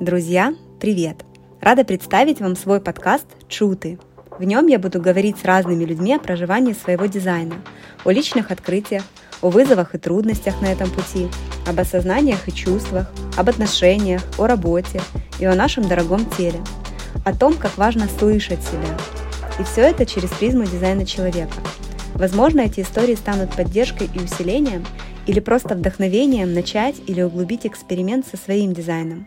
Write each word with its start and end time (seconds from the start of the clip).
Друзья, 0.00 0.54
привет! 0.78 1.24
Рада 1.58 1.82
представить 1.82 2.42
вам 2.42 2.54
свой 2.54 2.82
подкаст 2.82 3.24
«Чуты». 3.48 3.98
В 4.38 4.44
нем 4.44 4.66
я 4.66 4.78
буду 4.78 5.00
говорить 5.00 5.38
с 5.38 5.44
разными 5.46 5.84
людьми 5.84 6.14
о 6.14 6.18
проживании 6.18 6.74
своего 6.74 7.06
дизайна, 7.06 7.54
о 8.04 8.10
личных 8.10 8.50
открытиях, 8.50 9.04
о 9.40 9.48
вызовах 9.48 9.94
и 9.94 9.98
трудностях 9.98 10.60
на 10.60 10.66
этом 10.66 10.90
пути, 10.90 11.28
об 11.66 11.80
осознаниях 11.80 12.46
и 12.46 12.52
чувствах, 12.52 13.10
об 13.38 13.48
отношениях, 13.48 14.22
о 14.36 14.46
работе 14.46 15.00
и 15.40 15.46
о 15.46 15.54
нашем 15.54 15.88
дорогом 15.88 16.28
теле, 16.36 16.60
о 17.24 17.34
том, 17.34 17.54
как 17.54 17.78
важно 17.78 18.06
слышать 18.18 18.62
себя. 18.62 18.98
И 19.58 19.62
все 19.62 19.80
это 19.80 20.04
через 20.04 20.28
призму 20.28 20.64
дизайна 20.64 21.06
человека. 21.06 21.56
Возможно, 22.12 22.60
эти 22.60 22.80
истории 22.80 23.14
станут 23.14 23.56
поддержкой 23.56 24.10
и 24.12 24.18
усилением 24.18 24.84
или 25.26 25.40
просто 25.40 25.74
вдохновением 25.74 26.52
начать 26.52 26.96
или 27.06 27.22
углубить 27.22 27.64
эксперимент 27.64 28.26
со 28.26 28.36
своим 28.36 28.74
дизайном. 28.74 29.26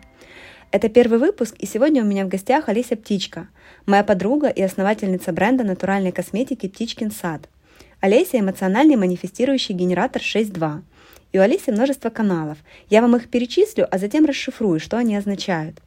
Это 0.72 0.88
первый 0.88 1.18
выпуск, 1.18 1.56
и 1.58 1.66
сегодня 1.66 2.04
у 2.04 2.06
меня 2.06 2.26
в 2.26 2.28
гостях 2.28 2.70
Алися 2.70 2.96
Птичка, 2.96 3.48
моя 3.88 4.04
подруга 4.04 4.50
и 4.50 4.62
основательница 4.62 5.32
бренда 5.32 5.64
натуральной 5.64 6.12
косметики 6.12 6.68
«Птичкин 6.68 7.10
сад». 7.10 7.50
Олеся– 8.02 8.38
эмоциональный 8.40 8.96
манифестирующий 8.96 9.74
генератор 9.74 10.22
6.2. 10.22 10.84
И 11.32 11.40
у 11.40 11.42
Алисы 11.42 11.72
множество 11.72 12.12
каналов. 12.12 12.60
Я 12.88 13.02
вам 13.02 13.16
их 13.16 13.30
перечислю, 13.30 13.88
а 13.90 13.98
затем 13.98 14.26
расшифрую, 14.26 14.80
что 14.80 14.98
они 14.98 15.16
означают. 15.16 15.82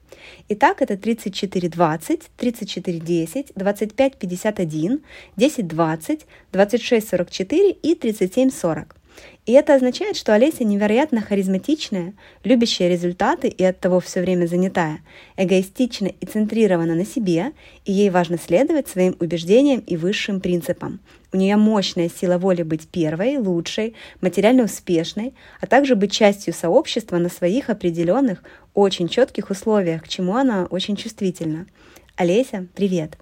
Итак, 0.48 0.82
это 0.82 0.96
3420, 0.96 2.30
3410, 2.36 3.52
2551, 3.54 5.00
1020, 5.36 6.26
2644 6.52 7.70
и 7.70 7.94
3740. 7.94 8.96
И 9.44 9.52
это 9.52 9.74
означает, 9.74 10.16
что 10.16 10.34
Олеся 10.34 10.62
невероятно 10.62 11.20
харизматичная, 11.20 12.14
любящая 12.44 12.88
результаты 12.88 13.48
и 13.48 13.64
оттого 13.64 13.98
все 13.98 14.20
время 14.20 14.46
занятая, 14.46 15.00
эгоистична 15.36 16.06
и 16.06 16.26
центрирована 16.26 16.94
на 16.94 17.04
себе, 17.04 17.52
и 17.84 17.92
ей 17.92 18.10
важно 18.10 18.38
следовать 18.38 18.88
своим 18.88 19.16
убеждениям 19.18 19.80
и 19.80 19.96
высшим 19.96 20.40
принципам. 20.40 21.00
У 21.32 21.36
нее 21.36 21.56
мощная 21.56 22.08
сила 22.08 22.38
воли 22.38 22.62
быть 22.62 22.86
первой, 22.86 23.38
лучшей, 23.38 23.94
материально 24.20 24.64
успешной, 24.64 25.34
а 25.60 25.66
также 25.66 25.96
быть 25.96 26.12
частью 26.12 26.54
сообщества 26.54 27.16
на 27.16 27.28
своих 27.28 27.68
определенных, 27.68 28.44
очень 28.74 29.08
четких 29.08 29.50
условиях, 29.50 30.04
к 30.04 30.08
чему 30.08 30.36
она 30.36 30.66
очень 30.66 30.94
чувствительна. 30.94 31.66
Олеся, 32.16 32.66
привет! 32.74 33.16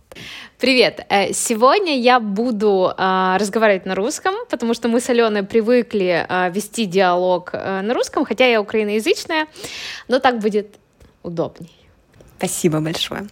Привет! 0.59 1.07
Э, 1.09 1.33
сегодня 1.33 1.97
я 1.97 2.19
буду 2.19 2.93
э, 2.97 3.37
разговаривать 3.39 3.87
на 3.87 3.95
русском, 3.95 4.35
потому 4.51 4.75
что 4.75 4.89
мы 4.89 5.01
с 5.01 5.09
Аленой 5.09 5.45
привыкли 5.45 6.27
э, 6.29 6.51
вести 6.51 6.87
диалог 6.87 7.51
э, 7.53 7.83
на 7.83 7.95
русском, 7.95 8.25
хотя 8.25 8.47
я 8.47 8.61
украиноязычная, 8.61 9.47
но 10.09 10.19
так 10.19 10.41
будет 10.41 10.75
удобней. 11.23 11.71
Спасибо 12.39 12.81
большое. 12.81 13.29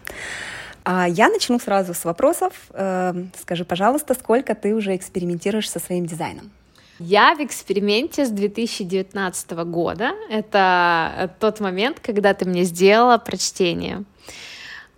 А 0.85 1.09
я 1.09 1.29
начну 1.29 1.59
сразу 1.59 1.93
с 1.93 2.05
вопросов. 2.05 2.53
Э, 2.71 3.13
скажи, 3.41 3.65
пожалуйста, 3.65 4.15
сколько 4.15 4.55
ты 4.55 4.75
уже 4.75 4.95
экспериментируешь 4.95 5.69
со 5.69 5.81
своим 5.81 6.07
дизайном? 6.07 6.53
Я 7.01 7.35
в 7.35 7.41
эксперименте 7.41 8.27
с 8.27 8.31
2019 8.31 9.51
года. 9.65 10.13
Это 10.31 11.35
тот 11.41 11.59
момент, 11.59 11.99
когда 12.01 12.33
ты 12.33 12.45
мне 12.45 12.63
сделала 12.63 13.19
прочтение. 13.19 14.05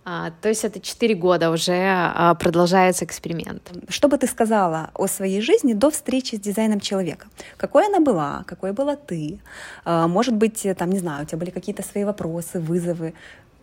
А, 0.03 0.31
то 0.41 0.49
есть 0.49 0.63
это 0.65 0.79
4 0.79 1.13
года 1.15 1.51
уже 1.51 1.73
а, 1.73 2.33
продолжается 2.35 3.05
эксперимент. 3.05 3.71
Что 3.87 4.07
бы 4.07 4.17
ты 4.17 4.27
сказала 4.27 4.89
о 4.95 5.07
своей 5.07 5.41
жизни 5.41 5.73
до 5.73 5.91
встречи 5.91 6.35
с 6.35 6.39
дизайном 6.39 6.79
человека? 6.79 7.27
Какой 7.57 7.85
она 7.85 7.99
была? 7.99 8.43
Какой 8.47 8.71
была 8.71 8.95
ты? 8.95 9.39
А, 9.85 10.07
может 10.07 10.33
быть, 10.35 10.65
там, 10.77 10.89
не 10.89 10.99
знаю, 10.99 11.23
у 11.23 11.25
тебя 11.25 11.37
были 11.37 11.51
какие-то 11.51 11.83
свои 11.83 12.03
вопросы, 12.03 12.59
вызовы? 12.59 13.13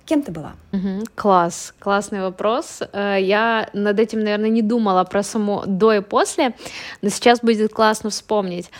Кем 0.05 0.23
ты 0.23 0.33
была? 0.33 0.53
Угу, 0.73 1.05
класс, 1.17 1.75
классный 1.79 2.23
вопрос. 2.23 2.81
Э, 2.93 3.19
я 3.21 3.69
над 3.75 3.99
этим, 4.01 4.21
наверное, 4.21 4.49
не 4.49 4.63
думала 4.63 5.05
про 5.05 5.23
само 5.23 5.65
до 5.67 5.93
и 5.93 6.01
после, 6.01 6.55
но 7.03 7.11
сейчас 7.11 7.41
будет 7.41 7.75
классно 7.75 8.09
вспомнить. 8.09 8.71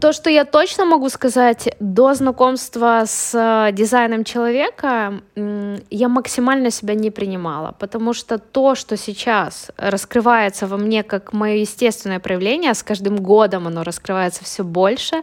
То, 0.00 0.14
что 0.14 0.30
я 0.30 0.46
точно 0.46 0.86
могу 0.86 1.10
сказать, 1.10 1.76
до 1.78 2.14
знакомства 2.14 3.02
с 3.06 3.34
э, 3.34 3.70
дизайном 3.72 4.24
человека 4.24 5.20
я 5.90 6.08
максимально 6.08 6.70
себя 6.70 6.94
не 6.94 7.10
принимала, 7.10 7.74
потому 7.78 8.14
что 8.14 8.38
то, 8.38 8.74
что 8.76 8.96
сейчас 8.96 9.70
раскрывается 9.76 10.66
во 10.66 10.78
мне 10.78 11.02
как 11.02 11.34
мое 11.34 11.56
естественное 11.56 12.18
проявление, 12.18 12.72
с 12.72 12.82
каждым 12.82 13.16
годом 13.16 13.66
оно 13.66 13.82
раскрывается 13.82 14.42
все 14.42 14.64
больше, 14.64 15.22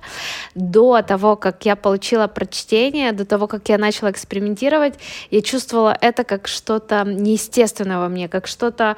до 0.54 1.02
того, 1.02 1.36
как 1.38 1.66
я 1.66 1.76
получила 1.76 2.28
прочтение, 2.28 3.14
до 3.14 3.26
того, 3.26 3.48
как 3.48 3.68
я 3.68 3.80
начала 3.80 4.12
экспериментировать, 4.12 4.94
я 5.32 5.42
чувствовала 5.42 5.98
это 6.00 6.24
как 6.24 6.48
что-то 6.48 7.04
неестественное 7.04 7.98
во 7.98 8.10
мне, 8.10 8.30
как 8.30 8.46
что-то 8.46 8.96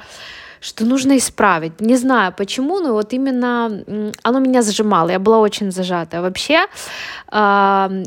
что 0.64 0.84
нужно 0.84 1.16
исправить. 1.16 1.80
Не 1.80 1.96
знаю 1.96 2.32
почему, 2.36 2.80
но 2.80 2.92
вот 2.92 3.12
именно 3.12 3.84
оно 4.22 4.38
меня 4.38 4.62
зажимало, 4.62 5.10
я 5.10 5.18
была 5.18 5.38
очень 5.38 5.70
зажата. 5.70 6.22
Вообще, 6.22 6.66
э, 7.32 8.04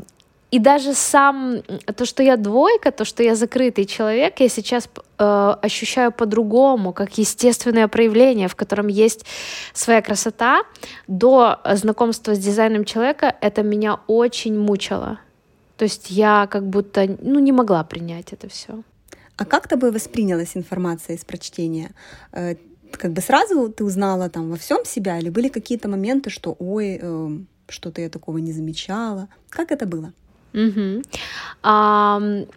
и 0.50 0.60
даже 0.60 0.94
сам 0.94 1.62
то, 1.96 2.06
что 2.06 2.24
я 2.24 2.36
двойка, 2.38 2.92
то, 2.92 3.06
что 3.06 3.24
я 3.24 3.36
закрытый 3.36 3.86
человек, 3.86 4.40
я 4.40 4.50
сейчас 4.50 4.90
э, 5.20 5.56
ощущаю 5.62 6.12
по-другому, 6.12 6.94
как 6.94 7.20
естественное 7.20 7.88
проявление, 7.88 8.48
в 8.48 8.56
котором 8.56 8.88
есть 8.88 9.26
своя 9.74 10.02
красота. 10.02 10.64
До 11.08 11.60
знакомства 11.74 12.34
с 12.34 12.40
дизайном 12.40 12.86
человека 12.86 13.36
это 13.42 13.62
меня 13.62 14.00
очень 14.08 14.60
мучило. 14.60 15.20
То 15.78 15.86
есть 15.86 16.10
я 16.10 16.48
как 16.48 16.64
будто 16.68 17.06
ну, 17.22 17.40
не 17.40 17.52
могла 17.52 17.84
принять 17.84 18.34
это 18.34 18.48
все. 18.50 18.82
А 19.38 19.46
как 19.46 19.68
тобой 19.68 19.92
воспринялась 19.92 20.58
информация 20.58 21.16
из 21.16 21.24
прочтения? 21.24 21.92
Э, 22.34 22.56
как 22.92 23.12
бы 23.14 23.22
сразу 23.22 23.70
ты 23.70 23.84
узнала 23.84 24.30
там 24.30 24.50
во 24.50 24.56
всем 24.56 24.86
себя, 24.86 25.20
или 25.20 25.30
были 25.30 25.50
какие-то 25.50 25.88
моменты, 25.88 26.30
что 26.30 26.56
ой, 26.60 27.00
э, 27.02 27.30
что-то 27.70 28.02
я 28.02 28.10
такого 28.10 28.40
не 28.40 28.52
замечала? 28.52 29.28
Как 29.50 29.72
это 29.72 29.86
было? 29.86 30.14
Угу. 30.54 31.04
Um 31.64 32.48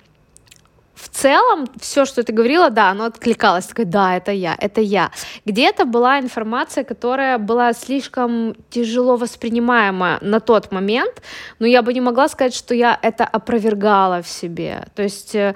в 1.01 1.09
целом 1.09 1.67
все, 1.81 2.05
что 2.05 2.23
ты 2.23 2.33
говорила, 2.33 2.71
да, 2.71 2.91
оно 2.91 3.05
откликалось, 3.05 3.67
такое, 3.67 3.87
да, 3.87 4.17
это 4.17 4.33
я, 4.33 4.55
это 4.59 4.81
я. 4.81 5.11
Где-то 5.47 5.85
была 5.85 6.21
информация, 6.21 6.85
которая 6.85 7.39
была 7.39 7.73
слишком 7.73 8.55
тяжело 8.71 9.17
воспринимаема 9.17 10.19
на 10.21 10.41
тот 10.41 10.73
момент, 10.73 11.23
но 11.59 11.67
я 11.67 11.83
бы 11.83 11.95
не 11.95 12.01
могла 12.01 12.29
сказать, 12.29 12.55
что 12.55 12.75
я 12.75 12.99
это 13.03 13.25
опровергала 13.25 14.23
в 14.23 14.29
себе. 14.29 14.85
То 14.95 15.03
есть 15.03 15.35
э, 15.35 15.55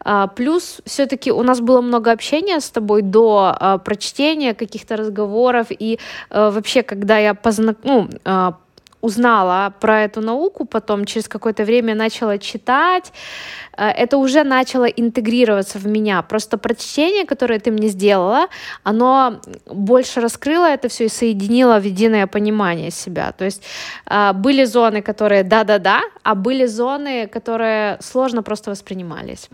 а, 0.00 0.26
плюс 0.26 0.80
все-таки 0.86 1.32
у 1.32 1.42
нас 1.42 1.60
было 1.60 1.80
много 1.80 2.12
общения 2.12 2.60
с 2.60 2.70
тобой 2.70 3.02
до 3.02 3.54
а, 3.58 3.78
прочтения 3.78 4.54
каких-то 4.54 4.96
разговоров 4.96 5.66
и 5.70 5.98
э, 6.30 6.50
вообще, 6.50 6.82
когда 6.82 7.18
я 7.18 7.34
познак... 7.34 7.76
ну, 7.84 8.08
а, 8.24 8.54
узнала 9.00 9.74
про 9.80 10.02
эту 10.04 10.20
науку, 10.20 10.64
потом 10.64 11.04
через 11.04 11.28
какое-то 11.28 11.64
время 11.64 11.94
начала 11.94 12.38
читать, 12.38 13.12
э, 13.76 13.86
это 13.86 14.16
уже 14.16 14.44
начало 14.44 14.84
интегрироваться 14.84 15.78
в 15.78 15.86
меня. 15.86 16.22
Просто 16.22 16.58
прочтение, 16.58 17.24
которое 17.24 17.60
ты 17.60 17.70
мне 17.70 17.88
сделала, 17.88 18.48
оно 18.82 19.40
больше 19.66 20.20
раскрыло 20.20 20.66
это 20.66 20.88
все 20.88 21.04
и 21.04 21.08
соединило 21.08 21.78
в 21.78 21.84
единое 21.84 22.26
понимание 22.26 22.90
себя. 22.90 23.32
То 23.32 23.44
есть 23.44 23.62
э, 24.06 24.32
были 24.32 24.64
зоны, 24.64 25.02
которые 25.02 25.44
да-да-да, 25.44 26.02
а 26.22 26.34
были 26.34 26.66
зоны, 26.66 27.28
которые 27.28 27.98
сложно 28.00 28.42
просто 28.42 28.70
воспринимались. 28.70 29.48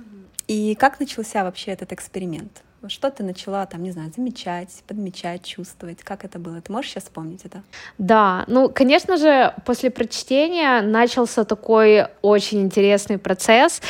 И 0.48 0.74
как 0.74 1.00
начался 1.00 1.44
вообще 1.44 1.72
этот 1.72 1.92
эксперимент? 1.92 2.62
Что 2.88 3.10
ты 3.10 3.22
начала 3.22 3.64
там, 3.66 3.82
не 3.82 3.90
знаю, 3.90 4.12
замечать, 4.14 4.82
подмечать, 4.86 5.44
чувствовать? 5.44 6.02
Как 6.02 6.24
это 6.24 6.38
было? 6.38 6.60
Ты 6.60 6.72
можешь 6.72 6.90
сейчас 6.90 7.04
вспомнить 7.04 7.44
это? 7.44 7.62
Да, 7.98 8.44
ну, 8.46 8.68
конечно 8.68 9.16
же, 9.16 9.54
после 9.64 9.90
прочтения 9.90 10.82
начался 10.82 11.44
такой 11.44 12.08
очень 12.22 12.62
интересный 12.62 13.18
процесс 13.18 13.80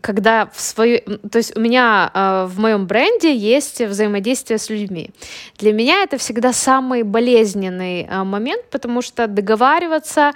когда 0.00 0.46
в 0.46 0.60
свою, 0.60 1.00
то 1.00 1.38
есть 1.38 1.56
у 1.56 1.60
меня 1.60 2.10
э, 2.12 2.46
в 2.48 2.58
моем 2.58 2.86
бренде 2.86 3.34
есть 3.34 3.80
взаимодействие 3.80 4.58
с 4.58 4.70
людьми. 4.70 5.10
Для 5.58 5.72
меня 5.72 6.02
это 6.02 6.18
всегда 6.18 6.52
самый 6.52 7.02
болезненный 7.02 8.02
э, 8.02 8.24
момент, 8.24 8.64
потому 8.70 9.02
что 9.02 9.26
договариваться, 9.26 10.32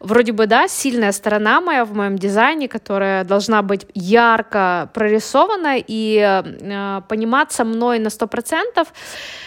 вроде 0.00 0.32
бы, 0.32 0.46
да, 0.46 0.68
сильная 0.68 1.12
сторона 1.12 1.60
моя 1.60 1.84
в 1.84 1.94
моем 1.94 2.16
дизайне, 2.18 2.68
которая 2.68 3.24
должна 3.24 3.62
быть 3.62 3.86
ярко 3.94 4.90
прорисована 4.94 5.76
и 5.78 6.18
э, 6.20 7.00
пониматься 7.08 7.64
мной 7.64 7.98
на 7.98 8.10
сто 8.10 8.26
процентов. 8.26 8.88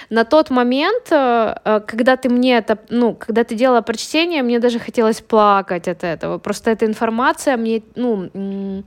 На 0.10 0.24
тот 0.24 0.50
момент, 0.50 1.12
э, 1.12 1.56
э, 1.64 1.82
когда 1.86 2.16
ты 2.16 2.30
мне 2.30 2.58
это, 2.58 2.78
ну, 2.90 3.14
когда 3.14 3.44
ты 3.44 3.56
делала 3.56 3.82
прочтение, 3.82 4.44
мне 4.44 4.60
даже 4.60 4.80
хотелось 4.80 5.22
плакать 5.22 5.88
от 5.88 6.04
этого. 6.04 6.40
Просто 6.40 6.72
эта 6.72 6.86
информация 6.86 7.58
мне, 7.58 7.82
ну, 7.96 8.84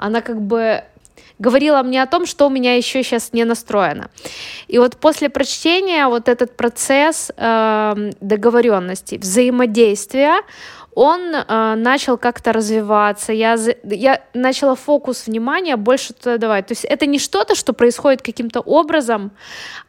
она 0.00 0.22
как 0.22 0.40
бы 0.40 0.82
говорила 1.38 1.82
мне 1.82 2.02
о 2.02 2.06
том, 2.06 2.26
что 2.26 2.46
у 2.46 2.50
меня 2.50 2.76
еще 2.76 3.02
сейчас 3.02 3.32
не 3.32 3.44
настроено. 3.44 4.10
И 4.68 4.78
вот 4.78 4.96
после 4.96 5.28
прочтения 5.28 6.06
вот 6.06 6.28
этот 6.28 6.56
процесс 6.56 7.32
э, 7.36 8.10
договоренности, 8.20 9.16
взаимодействия, 9.16 10.42
он 10.94 11.34
э, 11.34 11.74
начал 11.76 12.18
как-то 12.18 12.52
развиваться, 12.52 13.32
я, 13.32 13.56
я 13.84 14.20
начала 14.34 14.74
фокус 14.74 15.26
внимания 15.26 15.76
больше 15.76 16.12
туда 16.12 16.38
давать. 16.38 16.66
То 16.66 16.72
есть 16.72 16.84
это 16.84 17.06
не 17.06 17.18
что-то, 17.18 17.54
что 17.54 17.72
происходит 17.72 18.22
каким-то 18.22 18.60
образом, 18.60 19.30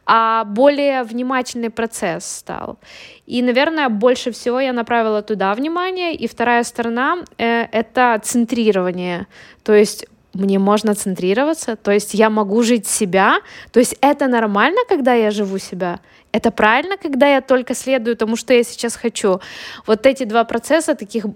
а 0.06 0.44
более 0.44 1.02
внимательный 1.02 1.70
процесс 1.70 2.24
стал. 2.24 2.78
И, 3.26 3.42
наверное, 3.42 3.88
больше 3.88 4.30
всего 4.30 4.60
я 4.60 4.72
направила 4.72 5.22
туда 5.22 5.54
внимание. 5.54 6.14
И 6.14 6.26
вторая 6.28 6.64
сторона 6.64 7.18
э,— 7.38 7.62
это 7.72 8.20
центрирование. 8.22 9.26
То 9.64 9.74
есть 9.74 10.06
мне 10.34 10.58
можно 10.58 10.94
центрироваться, 10.94 11.76
то 11.76 11.90
есть 11.90 12.14
я 12.14 12.30
могу 12.30 12.62
жить 12.62 12.86
себя, 12.86 13.40
то 13.70 13.80
есть 13.80 13.96
это 14.00 14.28
нормально, 14.28 14.80
когда 14.88 15.14
я 15.14 15.30
живу 15.30 15.58
себя, 15.58 16.00
это 16.32 16.50
правильно, 16.50 16.96
когда 16.96 17.26
я 17.28 17.40
только 17.40 17.74
следую 17.74 18.16
тому, 18.16 18.36
что 18.36 18.54
я 18.54 18.64
сейчас 18.64 18.96
хочу. 18.96 19.40
Вот 19.86 20.06
эти 20.06 20.24
два 20.24 20.44
процесса, 20.44 20.94
таких 20.94 21.26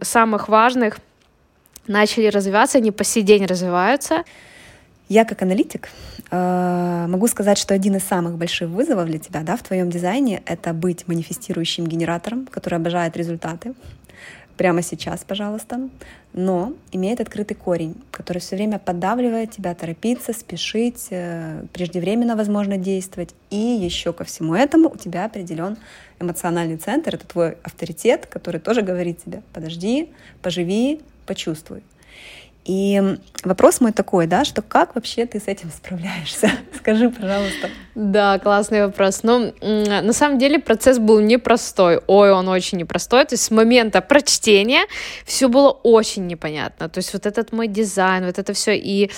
самых 0.00 0.48
важных, 0.48 0.98
начали 1.86 2.26
развиваться, 2.26 2.78
они 2.78 2.90
по 2.90 3.04
сей 3.04 3.22
день 3.22 3.46
развиваются. 3.46 4.24
Я 5.08 5.24
как 5.24 5.42
аналитик 5.42 5.88
э, 6.30 7.06
могу 7.08 7.28
сказать, 7.28 7.58
что 7.58 7.74
один 7.74 7.94
из 7.94 8.02
самых 8.02 8.36
больших 8.36 8.68
вызовов 8.70 9.06
для 9.06 9.18
тебя 9.18 9.42
да, 9.42 9.56
в 9.56 9.62
твоем 9.62 9.88
дизайне— 9.88 10.42
это 10.46 10.72
быть 10.72 11.06
манифестирующим 11.06 11.86
генератором, 11.86 12.46
который 12.46 12.74
обожает 12.76 13.16
результаты, 13.16 13.74
прямо 14.56 14.82
сейчас, 14.82 15.24
пожалуйста, 15.24 15.88
но 16.32 16.72
имеет 16.92 17.20
открытый 17.20 17.56
корень, 17.56 17.94
который 18.10 18.38
все 18.38 18.56
время 18.56 18.78
поддавливает 18.78 19.50
тебя 19.52 19.74
торопиться, 19.74 20.32
спешить, 20.32 21.08
э, 21.10 21.64
преждевременно, 21.72 22.36
возможно, 22.36 22.76
действовать. 22.76 23.34
И 23.50 23.56
еще 23.56 24.12
ко 24.12 24.24
всему 24.24 24.54
этому 24.54 24.90
у 24.90 24.96
тебя 24.96 25.24
определен 25.24 25.76
эмоциональный 26.20 26.76
центр, 26.76 27.14
это 27.14 27.26
твой 27.26 27.56
авторитет, 27.62 28.26
который 28.26 28.60
тоже 28.60 28.82
говорит 28.82 29.22
тебе, 29.24 29.42
подожди, 29.52 30.10
поживи, 30.42 31.00
почувствуй. 31.26 31.82
И 32.66 33.00
вопрос 33.44 33.80
мой 33.80 33.92
такой, 33.92 34.26
да, 34.26 34.44
что 34.44 34.60
как 34.60 34.96
вообще 34.96 35.24
ты 35.26 35.38
с 35.38 35.46
этим 35.46 35.70
справляешься? 35.70 36.50
Скажи, 36.76 37.10
пожалуйста. 37.10 37.70
Да, 37.94 38.38
классный 38.40 38.84
вопрос. 38.84 39.22
Ну, 39.22 39.52
на 39.62 40.12
самом 40.12 40.38
деле 40.38 40.58
процесс 40.58 40.98
был 40.98 41.20
непростой. 41.20 42.00
Ой, 42.08 42.32
он 42.32 42.48
очень 42.48 42.78
непростой. 42.78 43.24
То 43.24 43.34
есть 43.34 43.44
с 43.44 43.50
момента 43.52 44.00
прочтения 44.00 44.86
все 45.24 45.48
было 45.48 45.70
очень 45.70 46.26
непонятно. 46.26 46.88
То 46.88 46.98
есть 46.98 47.12
вот 47.12 47.24
этот 47.24 47.52
мой 47.52 47.68
дизайн, 47.68 48.26
вот 48.26 48.38
это 48.38 48.52
все. 48.52 48.76
И 48.76 49.10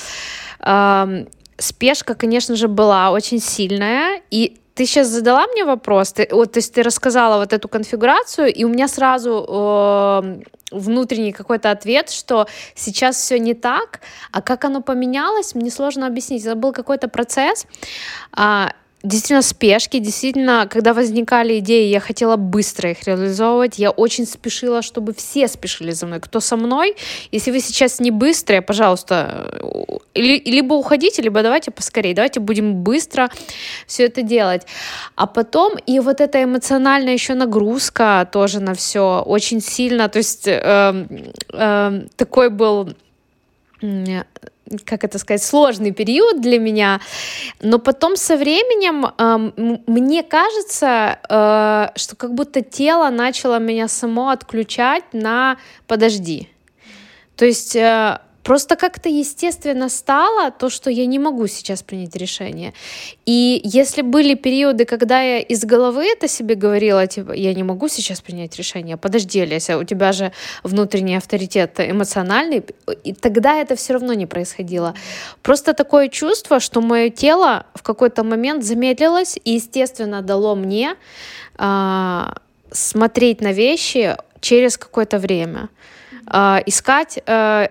э, 0.61 1.25
спешка, 1.56 2.15
конечно 2.15 2.55
же, 2.55 2.69
была 2.69 3.11
очень 3.11 3.41
сильная. 3.41 4.21
И 4.31 4.61
ты 4.75 4.87
сейчас 4.87 5.09
задала 5.09 5.47
мне 5.49 5.65
вопрос, 5.65 6.12
ты, 6.12 6.29
вот, 6.31 6.53
то 6.53 6.59
есть 6.59 6.73
ты 6.73 6.85
рассказала 6.85 7.39
вот 7.39 7.53
эту 7.53 7.69
конфигурацию, 7.69 8.55
и 8.55 8.62
у 8.62 8.69
меня 8.69 8.87
сразу 8.87 9.45
э, 9.49 10.41
внутренний 10.70 11.32
какой-то 11.32 11.70
ответ, 11.70 12.11
что 12.11 12.47
сейчас 12.75 13.17
все 13.17 13.38
не 13.38 13.55
так, 13.55 14.00
а 14.32 14.43
как 14.43 14.65
оно 14.65 14.82
поменялось, 14.82 15.55
мне 15.55 15.70
сложно 15.70 16.06
объяснить. 16.06 16.44
Это 16.44 16.55
был 16.55 16.73
какой-то 16.73 17.09
процесс. 17.09 17.67
Действительно 19.05 19.43
спешки, 19.43 20.00
действительно, 20.00 20.67
когда 20.69 20.93
возникали 20.93 21.61
идеи, 21.61 21.87
я 21.87 22.00
хотела 22.00 22.35
быстро 22.35 22.91
их 22.91 23.05
реализовывать, 23.06 23.79
я 23.79 23.91
очень 23.91 24.27
спешила, 24.27 24.83
чтобы 24.83 25.15
все 25.15 25.47
спешили 25.47 25.93
за 25.93 26.06
мной. 26.06 26.19
Кто 26.19 26.41
со 26.41 26.56
мной, 26.56 26.97
если 27.31 27.53
вы 27.53 27.61
сейчас 27.61 28.00
не 28.00 28.11
быстрые, 28.11 28.61
пожалуйста, 28.61 29.61
либо 30.15 30.75
уходите, 30.75 31.23
либо 31.23 31.43
давайте 31.43 31.71
поскорее, 31.71 32.12
давайте 32.12 32.41
будем 32.41 32.83
быстро 32.83 33.31
все 33.87 34.06
это 34.06 34.23
делать. 34.23 34.67
А 35.15 35.29
потом 35.29 35.77
и 35.87 36.00
вот 36.00 36.21
эта 36.21 36.43
эмоциональная 36.43 37.12
еще 37.12 37.35
нагрузка 37.35 38.29
тоже 38.33 38.59
на 38.59 38.75
все 38.75 39.23
очень 39.25 39.61
сильно, 39.61 40.09
то 40.09 40.19
есть 40.19 40.49
э, 40.49 41.06
э, 41.53 42.00
такой 42.17 42.50
был 42.50 42.95
как 44.85 45.05
это 45.05 45.19
сказать, 45.19 45.43
сложный 45.43 45.93
период 45.93 46.41
для 46.41 46.59
меня, 46.59 47.00
но 47.61 47.79
потом 47.79 48.17
со 48.17 48.37
временем 48.37 49.06
э, 49.06 49.81
мне 49.87 50.23
кажется, 50.23 51.19
э, 51.29 51.99
что 51.99 52.17
как 52.17 52.35
будто 52.35 52.62
тело 52.62 53.11
начало 53.11 53.59
меня 53.59 53.88
само 53.88 54.31
отключать 54.31 55.05
на 55.12 55.56
подожди. 55.87 56.49
То 57.37 57.44
есть 57.44 57.76
э, 57.76 58.19
Просто 58.49 58.77
как-то 58.77 59.11
естественно 59.11 59.91
стало 59.91 60.50
то, 60.50 60.71
что 60.71 60.91
я 60.91 61.05
не 61.05 61.19
могу 61.19 61.47
сейчас 61.49 61.83
принять 61.83 62.17
решение. 62.17 62.73
И 63.27 63.61
если 63.62 64.00
были 64.00 64.35
периоды, 64.37 64.87
когда 64.87 65.21
я 65.21 65.39
из 65.41 65.67
головы 65.67 66.06
это 66.06 66.29
себе 66.29 66.55
говорила, 66.55 67.06
типа, 67.06 67.33
я 67.33 67.53
не 67.53 67.62
могу 67.62 67.89
сейчас 67.89 68.23
принять 68.23 68.56
решение, 68.56 68.97
подожди, 68.97 69.45
Леся, 69.45 69.77
у 69.77 69.85
тебя 69.85 70.12
же 70.12 70.33
внутренний 70.62 71.17
авторитет 71.17 71.79
эмоциональный, 71.79 72.65
и 73.05 73.12
тогда 73.12 73.61
это 73.61 73.77
все 73.77 73.93
равно 73.93 74.15
не 74.15 74.25
происходило. 74.25 74.95
Просто 75.43 75.75
такое 75.75 76.09
чувство, 76.09 76.59
что 76.59 76.81
мое 76.81 77.11
тело 77.11 77.67
в 77.75 77.83
какой-то 77.83 78.25
момент 78.25 78.65
замедлилось 78.65 79.39
и, 79.45 79.56
естественно, 79.56 80.23
дало 80.23 80.55
мне 80.55 80.95
а, 81.59 82.35
смотреть 82.73 83.43
на 83.43 83.53
вещи 83.53 84.17
через 84.41 84.79
какое-то 84.79 85.19
время, 85.19 85.69
а, 86.27 86.62
искать 86.65 87.19
а, 87.27 87.69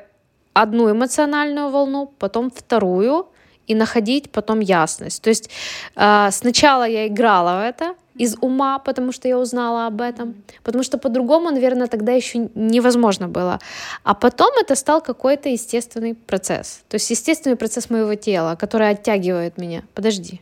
одну 0.62 0.92
эмоциональную 0.92 1.70
волну, 1.70 2.12
потом 2.20 2.50
вторую, 2.50 3.28
и 3.68 3.76
находить 3.76 4.32
потом 4.32 4.62
ясность. 4.62 5.22
То 5.22 5.30
есть 5.30 5.50
э, 5.96 6.30
сначала 6.32 6.88
я 6.88 7.08
играла 7.08 7.60
в 7.60 7.64
это 7.64 7.96
из 8.16 8.36
ума, 8.42 8.80
потому 8.80 9.12
что 9.12 9.28
я 9.28 9.38
узнала 9.38 9.88
об 9.88 10.02
этом, 10.02 10.36
потому 10.64 10.84
что 10.84 10.98
по-другому, 10.98 11.52
наверное, 11.52 11.88
тогда 11.88 12.14
еще 12.14 12.50
невозможно 12.56 13.28
было. 13.28 13.60
А 14.04 14.14
потом 14.14 14.52
это 14.60 14.76
стал 14.76 15.02
какой-то 15.02 15.50
естественный 15.50 16.16
процесс. 16.16 16.82
То 16.88 16.96
есть 16.96 17.12
естественный 17.12 17.56
процесс 17.56 17.90
моего 17.90 18.16
тела, 18.16 18.56
который 18.56 18.90
оттягивает 18.90 19.58
меня. 19.58 19.84
Подожди. 19.94 20.42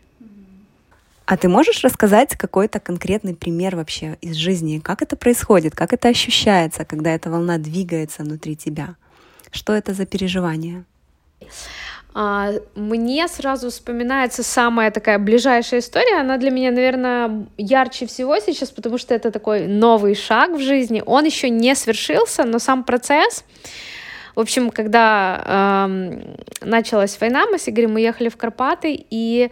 А 1.25 1.37
ты 1.37 1.49
можешь 1.49 1.83
рассказать 1.83 2.35
какой-то 2.37 2.79
конкретный 2.79 3.33
пример 3.33 3.75
вообще 3.75 4.17
из 4.21 4.35
жизни? 4.35 4.79
Как 4.79 5.01
это 5.01 5.15
происходит? 5.15 5.75
Как 5.75 5.91
это 5.91 6.07
ощущается, 6.07 6.85
когда 6.85 7.09
эта 7.09 7.31
волна 7.31 7.57
двигается 7.57 8.21
внутри 8.21 8.55
тебя? 8.55 8.95
Что 9.55 9.73
это 9.73 9.93
за 9.93 10.05
переживание? 10.05 10.83
А, 12.13 12.51
мне 12.75 13.27
сразу 13.29 13.69
вспоминается 13.69 14.43
самая 14.43 14.91
такая 14.91 15.17
ближайшая 15.17 15.79
история. 15.79 16.19
Она 16.19 16.37
для 16.37 16.51
меня, 16.51 16.71
наверное, 16.71 17.47
ярче 17.57 18.05
всего 18.05 18.37
сейчас, 18.39 18.69
потому 18.71 18.97
что 18.97 19.15
это 19.15 19.31
такой 19.31 19.67
новый 19.67 20.13
шаг 20.13 20.51
в 20.51 20.59
жизни. 20.59 21.01
Он 21.05 21.23
еще 21.23 21.49
не 21.49 21.73
свершился, 21.73 22.43
но 22.43 22.59
сам 22.59 22.83
процесс. 22.83 23.45
В 24.35 24.41
общем, 24.41 24.71
когда 24.71 25.87
э, 25.87 26.35
началась 26.61 27.17
война, 27.21 27.45
мы 27.47 27.57
с 27.57 27.69
Игорем 27.69 27.95
уехали 27.95 28.27
в 28.27 28.35
Карпаты, 28.35 29.05
и 29.09 29.51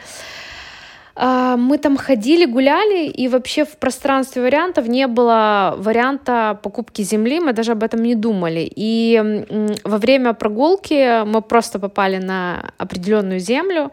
мы 1.16 1.78
там 1.78 1.98
ходили, 1.98 2.46
гуляли, 2.46 3.08
и 3.08 3.28
вообще 3.28 3.66
в 3.66 3.78
пространстве 3.78 4.42
вариантов 4.42 4.88
не 4.88 5.08
было 5.08 5.76
варианта 5.78 6.60
покупки 6.64 7.04
земли, 7.04 7.40
мы 7.40 7.54
даже 7.54 7.74
об 7.74 7.84
этом 7.84 8.02
не 8.02 8.16
думали. 8.16 8.72
И 8.76 9.78
во 9.84 9.98
время 9.98 10.34
прогулки 10.34 11.24
мы 11.24 11.42
просто 11.42 11.78
попали 11.80 12.18
на 12.18 12.74
определенную 12.78 13.40
землю, 13.40 13.92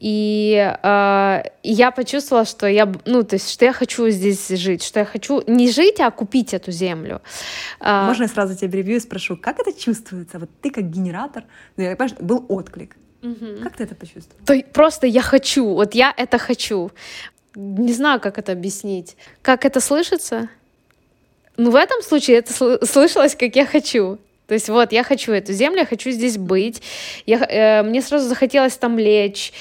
и 0.00 0.74
э, 0.82 1.42
я 1.62 1.90
почувствовала, 1.90 2.46
что 2.46 2.66
я, 2.66 2.90
ну, 3.04 3.22
то 3.22 3.36
есть, 3.36 3.50
что 3.50 3.66
я 3.66 3.72
хочу 3.74 4.08
здесь 4.08 4.48
жить, 4.48 4.82
что 4.82 5.00
я 5.00 5.04
хочу 5.04 5.42
не 5.46 5.70
жить, 5.70 6.00
а 6.00 6.10
купить 6.10 6.54
эту 6.54 6.72
землю. 6.72 7.20
Можно 7.80 8.22
я 8.22 8.28
сразу 8.28 8.56
тебя 8.56 8.70
перебью 8.70 8.96
и 8.96 9.00
спрошу, 9.00 9.36
как 9.36 9.60
это 9.60 9.78
чувствуется? 9.78 10.38
Вот 10.38 10.48
ты 10.62 10.70
как 10.70 10.90
генератор, 10.90 11.44
ну, 11.76 11.84
я 11.84 11.96
понимаю, 11.96 12.16
был 12.20 12.46
отклик. 12.48 12.96
Угу. 13.22 13.62
Как 13.62 13.76
ты 13.76 13.84
это 13.84 13.94
почувствовала? 13.94 14.44
То 14.46 14.62
просто 14.72 15.06
я 15.06 15.22
хочу, 15.22 15.66
вот 15.66 15.94
я 15.94 16.12
это 16.16 16.38
хочу. 16.38 16.90
Не 17.54 17.92
знаю, 17.92 18.20
как 18.20 18.38
это 18.38 18.52
объяснить. 18.52 19.16
Как 19.42 19.64
это 19.64 19.80
слышится? 19.80 20.48
Ну, 21.56 21.70
в 21.70 21.76
этом 21.76 22.02
случае 22.02 22.38
это 22.38 22.86
слышалось, 22.86 23.34
как 23.34 23.56
я 23.56 23.66
хочу. 23.66 24.18
То 24.50 24.54
есть 24.54 24.68
вот, 24.68 24.92
я 24.92 25.04
хочу 25.04 25.30
эту 25.32 25.52
землю, 25.52 25.80
я 25.80 25.86
хочу 25.86 26.10
здесь 26.10 26.36
быть. 26.36 26.82
Я, 27.24 27.38
э, 27.38 27.82
мне 27.84 28.02
сразу 28.02 28.28
захотелось 28.28 28.76
там 28.76 28.98
лечь, 28.98 29.52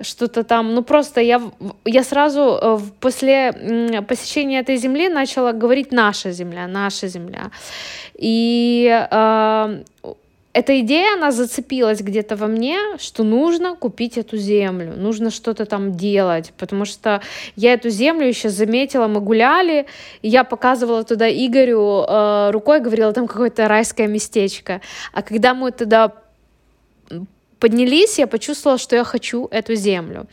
что-то 0.00 0.44
там. 0.44 0.72
Ну 0.72 0.82
просто 0.82 1.20
я, 1.20 1.42
я 1.84 2.04
сразу 2.04 2.58
э, 2.62 2.78
после 3.00 3.50
э, 3.50 4.02
посещения 4.02 4.60
этой 4.60 4.76
земли 4.76 5.08
начала 5.08 5.50
говорить 5.50 5.90
«наша 5.90 6.30
земля», 6.30 6.68
«наша 6.68 7.08
земля». 7.08 7.50
И 8.14 8.86
э, 9.10 9.82
эта 10.56 10.80
идея, 10.80 11.14
она 11.14 11.32
зацепилась 11.32 12.00
где-то 12.00 12.34
во 12.36 12.46
мне, 12.46 12.78
что 12.98 13.24
нужно 13.24 13.76
купить 13.76 14.16
эту 14.16 14.38
землю, 14.38 14.94
нужно 14.96 15.30
что-то 15.30 15.66
там 15.66 15.96
делать, 15.96 16.52
потому 16.56 16.86
что 16.86 17.20
я 17.56 17.74
эту 17.74 17.90
землю 17.90 18.26
еще 18.26 18.48
заметила, 18.48 19.06
мы 19.06 19.20
гуляли, 19.20 19.86
и 20.22 20.28
я 20.28 20.44
показывала 20.44 21.04
туда 21.04 21.28
Игорю 21.28 22.04
э, 22.08 22.50
рукой, 22.52 22.80
говорила, 22.80 23.12
там 23.12 23.26
какое-то 23.26 23.68
райское 23.68 24.06
местечко. 24.06 24.80
А 25.12 25.22
когда 25.22 25.52
мы 25.52 25.72
туда 25.72 26.12
поднялись, 27.58 28.18
я 28.18 28.26
почувствовала, 28.26 28.78
что 28.78 28.96
я 28.96 29.04
хочу 29.04 29.48
эту 29.50 29.74
землю. 29.74 30.26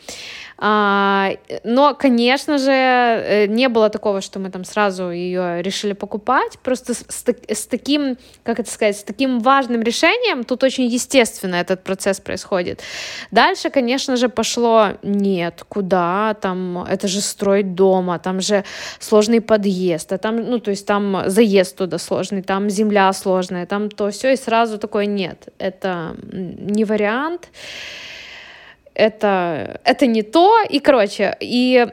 А, 0.57 1.31
но, 1.63 1.95
конечно 1.95 2.57
же, 2.57 2.71
э, 2.71 3.45
не 3.47 3.69
было 3.69 3.89
такого, 3.89 4.21
что 4.21 4.39
мы 4.39 4.49
там 4.49 4.63
сразу 4.63 5.09
ее 5.09 5.61
решили 5.61 5.93
покупать. 5.93 6.59
Просто 6.59 6.93
с, 6.93 7.05
с 7.09 7.67
таким, 7.67 8.17
как 8.43 8.59
это 8.59 8.71
сказать, 8.71 8.97
с 8.97 9.03
таким 9.03 9.39
важным 9.39 9.81
решением 9.81 10.43
тут 10.43 10.63
очень 10.63 10.85
естественно 10.85 11.55
этот 11.55 11.83
процесс 11.83 12.19
происходит. 12.19 12.81
Дальше, 13.31 13.69
конечно 13.69 14.15
же, 14.15 14.29
пошло 14.29 14.89
нет, 15.01 15.63
куда, 15.67 16.35
там, 16.39 16.83
это 16.83 17.07
же 17.07 17.21
строить 17.21 17.75
дома, 17.75 18.19
там 18.19 18.41
же 18.41 18.63
сложный 18.99 19.41
подъезд, 19.41 20.11
а 20.13 20.17
там, 20.17 20.37
ну, 20.49 20.59
то 20.59 20.71
есть 20.71 20.85
там 20.85 21.23
заезд 21.27 21.77
туда 21.77 21.97
сложный, 21.97 22.41
там 22.43 22.69
земля 22.69 23.11
сложная, 23.13 23.65
там 23.65 23.89
то 23.89 24.11
все, 24.11 24.33
и 24.33 24.35
сразу 24.35 24.77
такое 24.77 25.05
нет, 25.05 25.49
это 25.57 26.15
не 26.31 26.85
вариант 26.85 27.49
это, 28.93 29.79
это 29.83 30.05
не 30.05 30.23
то, 30.23 30.61
и, 30.69 30.79
короче, 30.79 31.35
и 31.39 31.87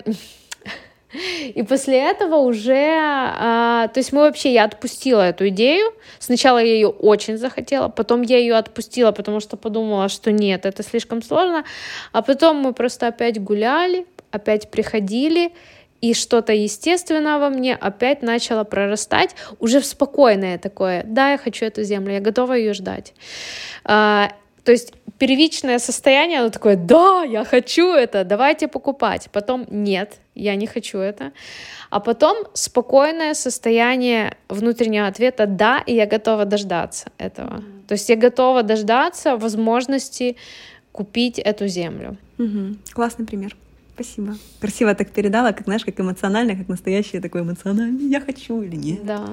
и 1.54 1.62
после 1.62 1.98
этого 1.98 2.36
уже, 2.36 2.96
а, 3.00 3.88
то 3.88 3.98
есть 3.98 4.12
мы 4.12 4.20
вообще, 4.20 4.52
я 4.52 4.64
отпустила 4.64 5.22
эту 5.22 5.48
идею. 5.48 5.92
Сначала 6.18 6.58
я 6.58 6.72
ее 6.72 6.88
очень 6.88 7.36
захотела, 7.36 7.88
потом 7.88 8.22
я 8.22 8.38
ее 8.38 8.54
отпустила, 8.54 9.10
потому 9.10 9.40
что 9.40 9.56
подумала, 9.56 10.08
что 10.08 10.30
нет, 10.30 10.66
это 10.66 10.82
слишком 10.82 11.22
сложно. 11.22 11.64
А 12.12 12.22
потом 12.22 12.56
мы 12.56 12.72
просто 12.72 13.08
опять 13.08 13.42
гуляли, 13.42 14.06
опять 14.30 14.70
приходили, 14.70 15.52
и 16.00 16.14
что-то 16.14 16.52
естественное 16.52 17.38
во 17.38 17.50
мне 17.50 17.74
опять 17.74 18.22
начало 18.22 18.64
прорастать, 18.64 19.34
уже 19.58 19.80
в 19.80 19.84
спокойное 19.84 20.58
такое, 20.58 21.02
да, 21.04 21.32
я 21.32 21.38
хочу 21.38 21.66
эту 21.66 21.82
землю, 21.82 22.14
я 22.14 22.20
готова 22.20 22.54
ее 22.54 22.72
ждать. 22.72 23.12
А, 23.84 24.32
то 24.64 24.72
есть 24.72 24.92
первичное 25.18 25.78
состояние, 25.78 26.40
оно 26.40 26.50
такое, 26.50 26.76
да, 26.76 27.22
я 27.24 27.44
хочу 27.44 27.92
это, 27.94 28.24
давайте 28.24 28.68
покупать. 28.68 29.28
Потом 29.32 29.66
нет, 29.70 30.18
я 30.34 30.56
не 30.56 30.66
хочу 30.66 30.98
это. 30.98 31.32
А 31.90 32.00
потом 32.00 32.36
спокойное 32.54 33.34
состояние 33.34 34.36
внутреннего 34.48 35.06
ответа, 35.06 35.46
да, 35.46 35.82
и 35.86 35.94
я 35.94 36.06
готова 36.06 36.44
дождаться 36.44 37.10
этого. 37.18 37.58
Mm-hmm. 37.58 37.86
То 37.88 37.92
есть 37.94 38.08
я 38.08 38.16
готова 38.16 38.62
дождаться 38.62 39.36
возможности 39.36 40.36
купить 40.92 41.38
эту 41.38 41.68
землю. 41.68 42.16
Mm-hmm. 42.38 42.76
Классный 42.94 43.26
пример. 43.26 43.56
Спасибо. 44.00 44.34
Красиво 44.60 44.94
так 44.94 45.10
передала, 45.10 45.52
как, 45.52 45.64
знаешь, 45.64 45.84
как 45.84 46.00
эмоционально, 46.00 46.56
как 46.56 46.68
настоящее 46.68 47.20
такое 47.20 47.42
эмоциональное 47.42 48.08
«я 48.08 48.20
хочу» 48.20 48.62
или 48.62 48.76
нет. 48.76 49.04
Да. 49.04 49.26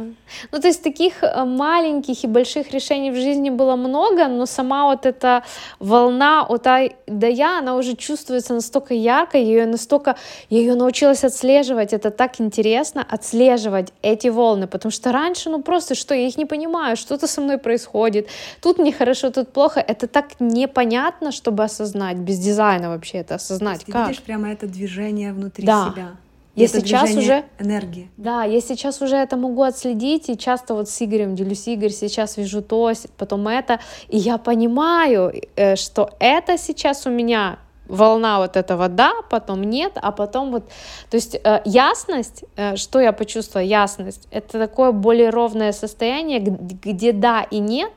Ну, 0.51 0.59
то 0.59 0.67
есть 0.67 0.83
таких 0.83 1.23
э, 1.23 1.45
маленьких 1.45 2.25
и 2.25 2.27
больших 2.27 2.73
решений 2.73 3.11
в 3.11 3.15
жизни 3.15 3.49
было 3.49 3.77
много, 3.77 4.27
но 4.27 4.45
сама 4.45 4.85
вот 4.85 5.05
эта 5.05 5.43
волна 5.79 6.45
от 6.49 6.67
«а» 6.67 6.89
до 7.07 7.27
«я», 7.27 7.59
она 7.59 7.75
уже 7.75 7.95
чувствуется 7.95 8.53
настолько 8.53 8.93
ярко, 8.93 9.37
ее 9.37 9.65
настолько, 9.65 10.15
я 10.49 10.59
ее 10.59 10.75
научилась 10.75 11.23
отслеживать, 11.23 11.93
это 11.93 12.11
так 12.11 12.41
интересно, 12.41 13.05
отслеживать 13.09 13.93
эти 14.01 14.27
волны, 14.27 14.67
потому 14.67 14.91
что 14.91 15.11
раньше, 15.11 15.49
ну, 15.49 15.61
просто 15.61 15.95
что, 15.95 16.13
я 16.13 16.27
их 16.27 16.37
не 16.37 16.45
понимаю, 16.45 16.97
что-то 16.97 17.27
со 17.27 17.41
мной 17.41 17.57
происходит, 17.57 18.27
тут 18.61 18.79
нехорошо, 18.79 19.29
тут 19.29 19.53
плохо, 19.53 19.79
это 19.79 20.07
так 20.07 20.25
непонятно, 20.39 21.31
чтобы 21.31 21.63
осознать, 21.63 22.17
без 22.17 22.39
дизайна 22.39 22.89
вообще 22.89 23.19
это 23.19 23.35
осознать. 23.35 23.85
Как? 23.85 24.07
видишь 24.09 24.23
прямо 24.23 24.56
это 24.57 24.67
движение 24.67 25.33
внутри 25.33 25.65
да. 25.65 25.91
себя. 25.91 26.15
Я 26.55 26.67
сейчас 26.67 27.15
уже 27.15 27.43
энергии. 27.59 28.09
Да, 28.17 28.43
я 28.43 28.61
сейчас 28.61 29.01
уже 29.01 29.15
это 29.15 29.37
могу 29.37 29.61
отследить, 29.61 30.27
и 30.29 30.37
часто 30.37 30.73
вот 30.73 30.89
с 30.89 31.01
Игорем 31.03 31.35
делюсь, 31.35 31.67
Игорь, 31.67 31.91
сейчас 31.91 32.37
вижу 32.37 32.63
то, 32.63 32.91
потом 33.17 33.47
это, 33.47 33.79
и 34.07 34.17
я 34.17 34.39
понимаю, 34.39 35.31
э, 35.55 35.75
что 35.75 36.09
это 36.19 36.57
сейчас 36.57 37.05
у 37.05 37.11
меня 37.11 37.59
волна 37.87 38.39
вот 38.39 38.57
этого 38.57 38.89
да, 38.89 39.13
потом 39.29 39.63
нет, 39.63 39.93
а 39.95 40.11
потом 40.11 40.51
вот, 40.51 40.63
то 41.11 41.17
есть 41.17 41.35
э, 41.35 41.61
ясность, 41.63 42.43
э, 42.55 42.75
что 42.75 42.99
я 42.99 43.11
почувствовала, 43.11 43.63
ясность, 43.63 44.27
это 44.31 44.57
такое 44.57 44.91
более 44.91 45.29
ровное 45.29 45.71
состояние, 45.71 46.39
где 46.39 47.11
да 47.11 47.43
и 47.43 47.59
нет 47.59 47.93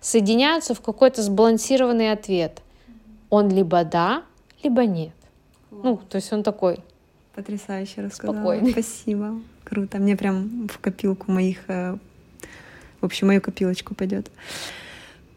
соединяются 0.00 0.74
в 0.74 0.80
какой-то 0.80 1.22
сбалансированный 1.22 2.12
ответ. 2.12 2.62
Он 3.30 3.48
либо 3.48 3.82
да, 3.82 4.22
либо 4.62 4.86
нет. 4.86 5.15
Ну, 5.82 6.00
то 6.08 6.16
есть 6.16 6.32
он 6.32 6.42
такой. 6.42 6.78
Потрясающе 7.34 8.02
рассказала. 8.02 8.36
Спокойный. 8.36 8.72
Спасибо. 8.72 9.40
Круто. 9.64 9.98
Мне 9.98 10.16
прям 10.16 10.68
в 10.68 10.78
копилку 10.78 11.30
моих, 11.30 11.58
э, 11.68 11.96
в 13.00 13.04
общем, 13.04 13.26
мою 13.26 13.40
копилочку 13.40 13.94
пойдет. 13.94 14.30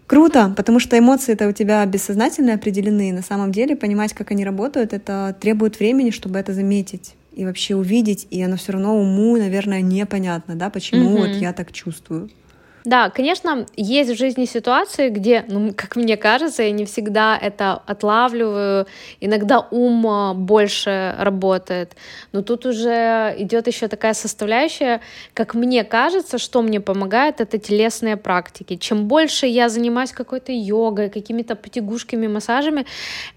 Круто, 0.07 0.53
потому 0.57 0.79
что 0.79 0.97
эмоции 0.97 1.33
это 1.33 1.47
у 1.47 1.51
тебя 1.51 1.85
бессознательно 1.85 2.53
определены. 2.53 3.11
На 3.11 3.21
самом 3.21 3.51
деле 3.51 3.75
понимать, 3.75 4.13
как 4.13 4.31
они 4.31 4.43
работают, 4.43 4.93
это 4.93 5.35
требует 5.39 5.79
времени, 5.79 6.09
чтобы 6.09 6.39
это 6.39 6.53
заметить 6.53 7.15
и 7.33 7.45
вообще 7.45 7.75
увидеть, 7.75 8.27
и 8.31 8.41
оно 8.41 8.57
все 8.57 8.73
равно 8.73 8.99
уму, 8.99 9.37
наверное, 9.37 9.81
непонятно, 9.81 10.55
да, 10.55 10.69
почему 10.69 11.15
mm-hmm. 11.15 11.19
вот 11.19 11.29
я 11.37 11.53
так 11.53 11.71
чувствую. 11.71 12.29
Да, 12.89 13.11
конечно, 13.11 13.67
есть 13.75 14.09
в 14.09 14.17
жизни 14.17 14.45
ситуации, 14.45 15.09
где, 15.09 15.45
ну, 15.47 15.73
как 15.75 15.95
мне 15.95 16.17
кажется, 16.17 16.63
я 16.63 16.71
не 16.71 16.85
всегда 16.85 17.37
это 17.37 17.73
отлавливаю, 17.85 18.87
иногда 19.19 19.59
ум 19.69 20.07
а, 20.07 20.33
больше 20.33 21.13
работает, 21.19 21.95
но 22.31 22.41
тут 22.41 22.65
уже 22.65 23.35
идет 23.37 23.67
еще 23.67 23.87
такая 23.89 24.15
составляющая, 24.15 25.01
как 25.35 25.53
мне 25.53 25.83
кажется, 25.83 26.39
что 26.39 26.63
мне 26.63 26.81
помогает, 26.81 27.41
это 27.41 27.59
телесные 27.59 28.17
практики. 28.17 28.75
Чем 28.75 29.07
больше 29.07 29.45
я 29.45 29.69
занимаюсь 29.69 30.11
какой-то 30.11 30.51
йогой, 30.51 31.11
какими-то 31.11 31.55
потягушками, 31.55 32.25
массажами, 32.25 32.87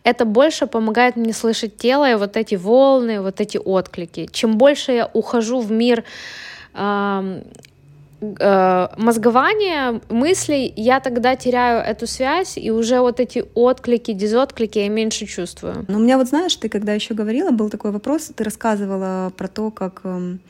это 0.03 0.25
больше 0.25 0.67
помогает 0.67 1.17
мне 1.17 1.35
слышать 1.35 1.77
тело 1.77 2.11
и 2.11 2.15
вот 2.15 2.39
эти 2.39 2.55
волны, 2.55 3.21
вот 3.21 3.39
эти 3.43 3.59
отклики. 3.59 4.31
Чем 4.33 4.57
больше 4.57 4.93
я 4.93 5.11
ухожу 5.13 5.61
в 5.61 5.71
мир 5.71 6.05
мозгование 8.23 10.01
мыслей, 10.09 10.73
я 10.77 11.01
тогда 11.01 11.35
теряю 11.37 11.83
эту 11.83 12.07
связь, 12.07 12.57
и 12.57 12.71
уже 12.71 13.01
вот 13.01 13.21
эти 13.21 13.45
отклики, 13.55 14.13
дизотклики 14.13 14.79
я 14.79 14.89
меньше 14.89 15.27
чувствую. 15.27 15.85
Но 15.89 15.99
у 15.99 16.01
меня 16.01 16.19
вот, 16.19 16.29
знаешь, 16.29 16.55
ты 16.57 16.69
когда 16.69 16.93
еще 16.93 17.15
говорила, 17.15 17.51
был 17.51 17.69
такой 17.71 17.91
вопрос, 17.91 18.31
ты 18.35 18.45
рассказывала 18.45 19.33
про 19.37 19.49
то, 19.49 19.71
как 19.71 20.01
эм, 20.05 20.41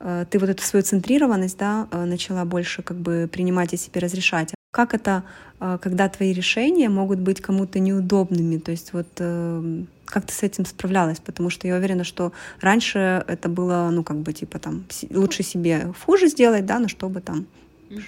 э, 0.00 0.24
ты 0.30 0.38
вот 0.38 0.48
эту 0.48 0.62
свою 0.62 0.82
центрированность, 0.82 1.58
да, 1.58 1.86
э, 1.90 2.04
начала 2.04 2.44
больше 2.44 2.82
как 2.82 2.96
бы 2.96 3.28
принимать 3.30 3.72
и 3.72 3.76
себе 3.76 4.00
разрешать. 4.00 4.54
Как 4.72 4.94
это, 4.94 5.22
э, 5.60 5.78
когда 5.82 6.08
твои 6.08 6.32
решения 6.32 6.88
могут 6.88 7.18
быть 7.18 7.42
кому-то 7.42 7.78
неудобными? 7.78 8.56
То 8.56 8.70
есть 8.70 8.94
вот 8.94 9.06
эм, 9.18 9.86
как 10.06 10.24
ты 10.26 10.32
с 10.32 10.42
этим 10.42 10.64
справлялась? 10.64 11.20
Потому 11.20 11.50
что 11.50 11.68
я 11.68 11.76
уверена, 11.76 12.04
что 12.04 12.32
раньше 12.62 13.22
это 13.28 13.50
было, 13.50 13.90
ну, 13.92 14.02
как 14.02 14.16
бы, 14.16 14.32
типа, 14.32 14.58
там, 14.58 14.84
лучше 15.10 15.42
себе 15.42 15.92
хуже 16.06 16.28
сделать, 16.28 16.64
да, 16.64 16.78
но 16.78 16.88
чтобы 16.88 17.20
там 17.20 17.46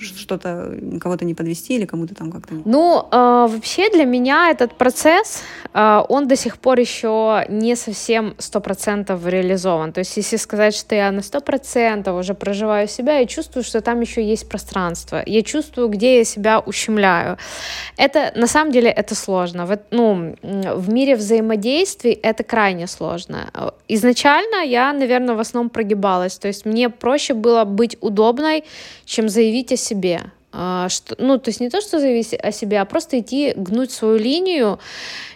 что-то 0.00 0.78
кого-то 1.00 1.24
не 1.24 1.34
подвести 1.34 1.74
или 1.74 1.84
кому-то 1.84 2.14
там 2.14 2.32
как-то. 2.32 2.54
Ну, 2.64 3.06
э, 3.10 3.46
вообще 3.50 3.90
для 3.90 4.04
меня 4.04 4.50
этот 4.50 4.74
процесс, 4.74 5.42
э, 5.72 6.02
он 6.08 6.28
до 6.28 6.36
сих 6.36 6.58
пор 6.58 6.78
еще 6.78 7.44
не 7.48 7.76
совсем 7.76 8.34
сто 8.38 8.60
процентов 8.60 9.26
реализован. 9.26 9.92
То 9.92 10.00
есть, 10.00 10.16
если 10.16 10.36
сказать, 10.36 10.74
что 10.74 10.94
я 10.94 11.10
на 11.10 11.22
сто 11.22 11.40
процентов 11.40 12.18
уже 12.18 12.34
проживаю 12.34 12.88
себя, 12.88 13.18
я 13.18 13.26
чувствую, 13.26 13.64
что 13.64 13.80
там 13.80 14.00
еще 14.00 14.22
есть 14.22 14.48
пространство. 14.48 15.22
Я 15.26 15.42
чувствую, 15.42 15.88
где 15.88 16.18
я 16.18 16.24
себя 16.24 16.60
ущемляю. 16.60 17.36
Это 17.96 18.32
на 18.34 18.46
самом 18.46 18.72
деле 18.72 18.90
это 18.90 19.14
сложно. 19.14 19.66
В, 19.66 19.78
ну, 19.90 20.36
в 20.42 20.90
мире 20.90 21.16
взаимодействий 21.16 22.12
это 22.12 22.44
крайне 22.44 22.86
сложно. 22.86 23.50
Изначально 23.88 24.64
я, 24.64 24.92
наверное, 24.92 25.34
в 25.34 25.40
основном 25.40 25.70
прогибалась. 25.70 26.38
То 26.38 26.48
есть 26.48 26.66
мне 26.66 26.88
проще 26.88 27.34
было 27.34 27.64
быть 27.64 27.96
удобной, 28.00 28.64
чем 29.04 29.28
заявить 29.28 29.73
о 29.74 29.76
себе. 29.76 30.22
А, 30.56 30.88
что, 30.88 31.16
ну, 31.18 31.38
то 31.38 31.48
есть 31.48 31.60
не 31.60 31.68
то, 31.68 31.80
что 31.80 31.98
заявить 31.98 32.32
о 32.32 32.52
себе, 32.52 32.80
а 32.80 32.84
просто 32.84 33.18
идти 33.18 33.52
гнуть 33.56 33.90
свою 33.90 34.18
линию, 34.18 34.78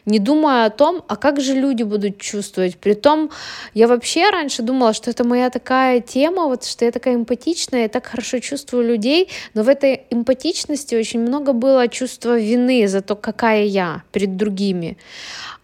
не 0.09 0.19
думая 0.19 0.67
о 0.67 0.71
том, 0.71 1.03
а 1.07 1.17
как 1.17 1.41
же 1.41 1.55
люди 1.55 1.83
будут 1.83 2.19
чувствовать. 2.19 2.79
Притом 2.79 3.31
я 3.75 3.87
вообще 3.87 4.31
раньше 4.31 4.63
думала, 4.63 4.95
что 4.95 5.11
это 5.11 5.25
моя 5.25 5.51
такая 5.51 6.01
тема, 6.01 6.47
вот 6.47 6.65
что 6.65 6.85
я 6.85 6.91
такая 6.91 7.15
эмпатичная, 7.15 7.83
я 7.83 7.89
так 7.89 8.07
хорошо 8.07 8.39
чувствую 8.39 8.89
людей, 8.89 9.29
но 9.55 9.63
в 9.63 9.69
этой 9.69 10.03
эмпатичности 10.11 10.95
очень 10.95 11.21
много 11.21 11.53
было 11.53 11.89
чувства 11.89 12.39
вины 12.39 12.89
за 12.89 13.03
то, 13.03 13.17
какая 13.17 13.65
я 13.65 14.03
перед 14.13 14.37
другими. 14.37 14.97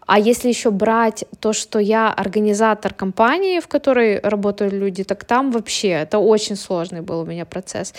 А 0.07 0.19
если 0.19 0.49
еще 0.49 0.69
брать 0.69 1.25
то, 1.39 1.51
что 1.53 1.79
я 1.79 2.13
организатор 2.13 2.93
компании, 2.93 3.59
в 3.59 3.67
которой 3.67 4.19
работают 4.19 4.73
люди, 4.73 5.03
так 5.03 5.25
там 5.25 5.51
вообще 5.51 5.89
это 5.89 6.19
очень 6.19 6.55
сложный 6.55 7.01
был 7.01 7.21
у 7.21 7.25
меня 7.25 7.45
процесс. 7.45 7.93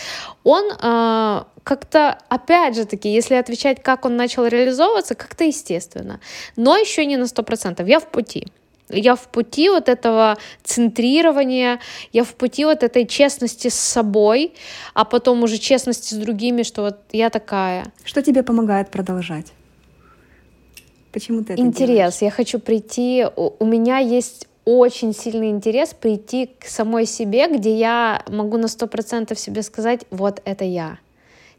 Он 0.44 0.64
э, 0.70 1.42
как-то, 1.64 2.18
опять 2.28 2.76
же 2.76 2.84
таки, 2.84 3.08
если 3.08 3.34
отвечать, 3.34 3.82
как 3.82 4.04
он 4.04 4.16
начал 4.16 4.46
реализовываться, 4.46 5.16
как-то 5.16 5.42
естественно. 5.44 6.20
Но 6.56 6.76
еще 6.76 7.06
не 7.06 7.16
на 7.16 7.26
сто 7.26 7.42
процентов. 7.42 7.88
Я 7.88 8.00
в 8.00 8.06
пути. 8.06 8.46
Я 8.88 9.16
в 9.16 9.28
пути 9.28 9.68
вот 9.68 9.88
этого 9.88 10.38
центрирования, 10.62 11.80
я 12.12 12.22
в 12.22 12.34
пути 12.34 12.64
вот 12.64 12.84
этой 12.84 13.04
честности 13.04 13.68
с 13.68 13.74
собой, 13.74 14.54
а 14.94 15.04
потом 15.04 15.42
уже 15.42 15.58
честности 15.58 16.14
с 16.14 16.16
другими, 16.16 16.62
что 16.62 16.82
вот 16.82 16.98
я 17.10 17.30
такая. 17.30 17.92
Что 18.04 18.22
тебе 18.22 18.44
помогает 18.44 18.90
продолжать? 18.90 19.52
Почему 21.12 21.42
ты 21.42 21.54
это 21.54 21.62
Интерес. 21.62 21.88
делаешь? 21.88 22.14
Я 22.20 22.30
хочу 22.30 22.60
прийти. 22.60 23.26
У, 23.36 23.54
у 23.58 23.64
меня 23.64 23.98
есть 23.98 24.46
очень 24.64 25.14
сильный 25.14 25.50
интерес 25.50 25.94
прийти 25.94 26.50
к 26.58 26.66
самой 26.66 27.06
себе, 27.06 27.48
где 27.48 27.74
я 27.74 28.22
могу 28.28 28.58
на 28.58 28.68
сто 28.68 28.86
процентов 28.86 29.38
себе 29.38 29.62
сказать, 29.62 30.04
вот 30.10 30.42
это 30.44 30.64
я. 30.64 30.98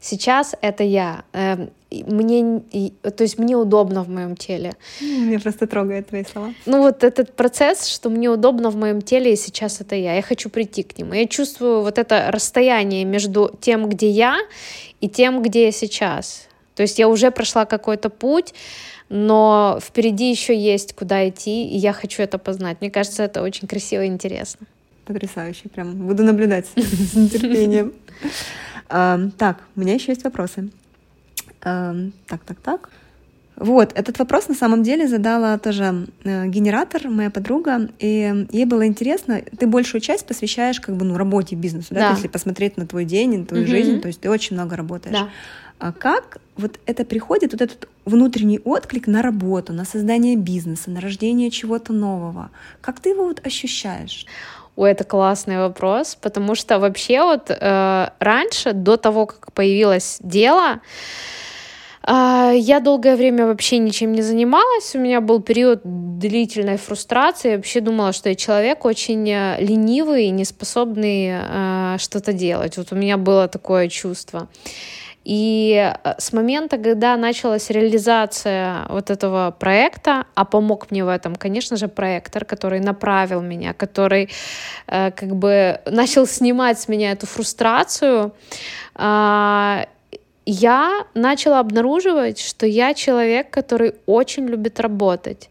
Сейчас 0.00 0.54
это 0.60 0.84
я. 0.84 1.24
Эм, 1.32 1.70
мне, 1.90 2.60
то 3.02 3.22
есть 3.24 3.38
мне 3.38 3.56
удобно 3.56 4.04
в 4.04 4.08
моем 4.08 4.36
теле. 4.36 4.74
Мне 5.00 5.38
просто 5.38 5.66
трогает 5.66 6.08
твои 6.08 6.24
слова. 6.24 6.52
Ну 6.66 6.82
вот 6.82 7.02
этот 7.02 7.34
процесс, 7.34 7.86
что 7.86 8.10
мне 8.10 8.28
удобно 8.28 8.70
в 8.70 8.76
моем 8.76 9.00
теле, 9.02 9.32
и 9.32 9.36
сейчас 9.36 9.80
это 9.80 9.94
я. 9.94 10.14
Я 10.14 10.22
хочу 10.22 10.50
прийти 10.50 10.82
к 10.82 10.98
нему. 10.98 11.14
Я 11.14 11.26
чувствую 11.26 11.82
вот 11.82 11.98
это 11.98 12.30
расстояние 12.30 13.04
между 13.04 13.56
тем, 13.60 13.88
где 13.88 14.10
я, 14.10 14.38
и 15.00 15.08
тем, 15.08 15.42
где 15.42 15.66
я 15.66 15.72
сейчас. 15.72 16.46
То 16.74 16.82
есть 16.82 16.98
я 16.98 17.08
уже 17.08 17.30
прошла 17.30 17.64
какой-то 17.64 18.10
путь, 18.10 18.54
но 19.08 19.78
впереди 19.82 20.30
еще 20.30 20.56
есть 20.56 20.94
куда 20.94 21.28
идти, 21.28 21.66
и 21.66 21.76
я 21.76 21.92
хочу 21.92 22.22
это 22.22 22.38
познать. 22.38 22.76
Мне 22.80 22.90
кажется, 22.90 23.24
это 23.24 23.42
очень 23.42 23.66
красиво 23.66 24.04
и 24.04 24.06
интересно. 24.06 24.66
Потрясающе, 25.06 25.70
прям 25.70 26.06
буду 26.06 26.22
наблюдать 26.22 26.66
с 26.76 27.14
нетерпением. 27.14 27.94
Так, 28.88 29.58
у 29.76 29.80
меня 29.80 29.94
еще 29.94 30.12
есть 30.12 30.24
вопросы. 30.24 30.70
Так, 31.60 32.40
так, 32.46 32.58
так. 32.62 32.90
Вот, 33.58 33.92
этот 33.94 34.18
вопрос 34.20 34.48
на 34.48 34.54
самом 34.54 34.84
деле 34.84 35.08
задала 35.08 35.58
тоже 35.58 36.06
э, 36.22 36.46
генератор, 36.46 37.08
моя 37.08 37.28
подруга, 37.28 37.88
и 37.98 38.46
ей 38.52 38.64
было 38.66 38.86
интересно, 38.86 39.42
ты 39.58 39.66
большую 39.66 40.00
часть 40.00 40.26
посвящаешь 40.26 40.80
как 40.80 40.94
бы 40.94 41.04
ну, 41.04 41.16
работе, 41.16 41.56
бизнесу, 41.56 41.88
да, 41.90 42.00
да? 42.00 42.10
если 42.10 42.28
посмотреть 42.28 42.76
на 42.76 42.86
твой 42.86 43.04
день, 43.04 43.36
на 43.36 43.46
твою 43.46 43.64
угу. 43.64 43.70
жизнь, 43.70 44.00
то 44.00 44.06
есть 44.06 44.20
ты 44.20 44.30
очень 44.30 44.54
много 44.54 44.76
работаешь. 44.76 45.16
Да. 45.16 45.28
А 45.80 45.92
как 45.92 46.38
вот 46.56 46.78
это 46.86 47.04
приходит, 47.04 47.52
вот 47.52 47.62
этот 47.62 47.88
внутренний 48.04 48.60
отклик 48.60 49.08
на 49.08 49.22
работу, 49.22 49.72
на 49.72 49.84
создание 49.84 50.36
бизнеса, 50.36 50.90
на 50.90 51.00
рождение 51.00 51.50
чего-то 51.50 51.92
нового? 51.92 52.50
Как 52.80 53.00
ты 53.00 53.10
его 53.10 53.24
вот 53.24 53.44
ощущаешь? 53.44 54.26
Ой, 54.78 54.92
это 54.92 55.02
классный 55.02 55.58
вопрос, 55.58 56.14
потому 56.14 56.54
что 56.54 56.78
вообще 56.78 57.24
вот 57.24 57.50
э, 57.50 58.10
раньше, 58.20 58.72
до 58.72 58.96
того, 58.96 59.26
как 59.26 59.52
появилось 59.52 60.18
дело, 60.20 60.78
э, 62.06 62.52
я 62.54 62.78
долгое 62.78 63.16
время 63.16 63.48
вообще 63.48 63.78
ничем 63.78 64.12
не 64.12 64.22
занималась. 64.22 64.94
У 64.94 65.00
меня 65.00 65.20
был 65.20 65.42
период 65.42 65.80
длительной 65.82 66.76
фрустрации. 66.76 67.50
Я 67.50 67.56
вообще 67.56 67.80
думала, 67.80 68.12
что 68.12 68.28
я 68.28 68.36
человек 68.36 68.84
очень 68.84 69.28
э, 69.28 69.56
ленивый 69.58 70.26
и 70.26 70.30
неспособный 70.30 71.30
э, 71.32 71.96
что-то 71.98 72.32
делать. 72.32 72.76
Вот 72.76 72.92
у 72.92 72.94
меня 72.94 73.16
было 73.16 73.48
такое 73.48 73.88
чувство. 73.88 74.46
И 75.28 75.74
э, 75.74 76.14
с 76.16 76.32
момента, 76.32 76.78
когда 76.78 77.16
началась 77.18 77.68
реализация 77.70 78.86
вот 78.88 79.10
этого 79.10 79.54
проекта, 79.58 80.24
а 80.34 80.44
помог 80.46 80.90
мне 80.90 81.04
в 81.04 81.08
этом, 81.08 81.36
конечно 81.36 81.76
же, 81.76 81.86
проектор, 81.88 82.46
который 82.46 82.80
направил 82.80 83.42
меня, 83.42 83.74
который 83.74 84.30
э, 84.86 85.10
как 85.10 85.36
бы 85.36 85.80
начал 85.84 86.26
снимать 86.26 86.80
с 86.80 86.88
меня 86.88 87.12
эту 87.12 87.26
фрустрацию, 87.26 88.32
э, 88.94 89.84
я 90.46 91.06
начала 91.12 91.60
обнаруживать, 91.60 92.40
что 92.40 92.66
я 92.66 92.94
человек, 92.94 93.50
который 93.50 93.96
очень 94.06 94.46
любит 94.46 94.80
работать. 94.80 95.50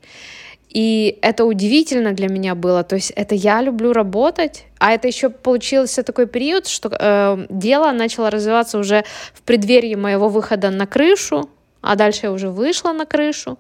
И 0.77 1.17
это 1.24 1.46
удивительно 1.46 2.13
для 2.13 2.27
меня 2.27 2.53
было. 2.53 2.84
То 2.84 2.98
есть 2.98 3.10
это 3.15 3.34
я 3.34 3.63
люблю 3.63 3.93
работать, 3.93 4.65
а 4.77 4.91
это 4.91 5.07
еще 5.07 5.31
получился 5.31 6.03
такой 6.03 6.27
период, 6.27 6.67
что 6.67 6.89
э, 6.89 7.48
дело 7.50 7.91
начало 7.93 8.29
развиваться 8.29 8.77
уже 8.77 9.03
в 9.34 9.41
преддверии 9.41 9.96
моего 9.96 10.29
выхода 10.29 10.69
на 10.69 10.86
крышу, 10.86 11.50
а 11.81 11.96
дальше 11.96 12.27
я 12.27 12.31
уже 12.31 12.51
вышла 12.51 12.91
на 12.91 13.07
крышу. 13.07 13.57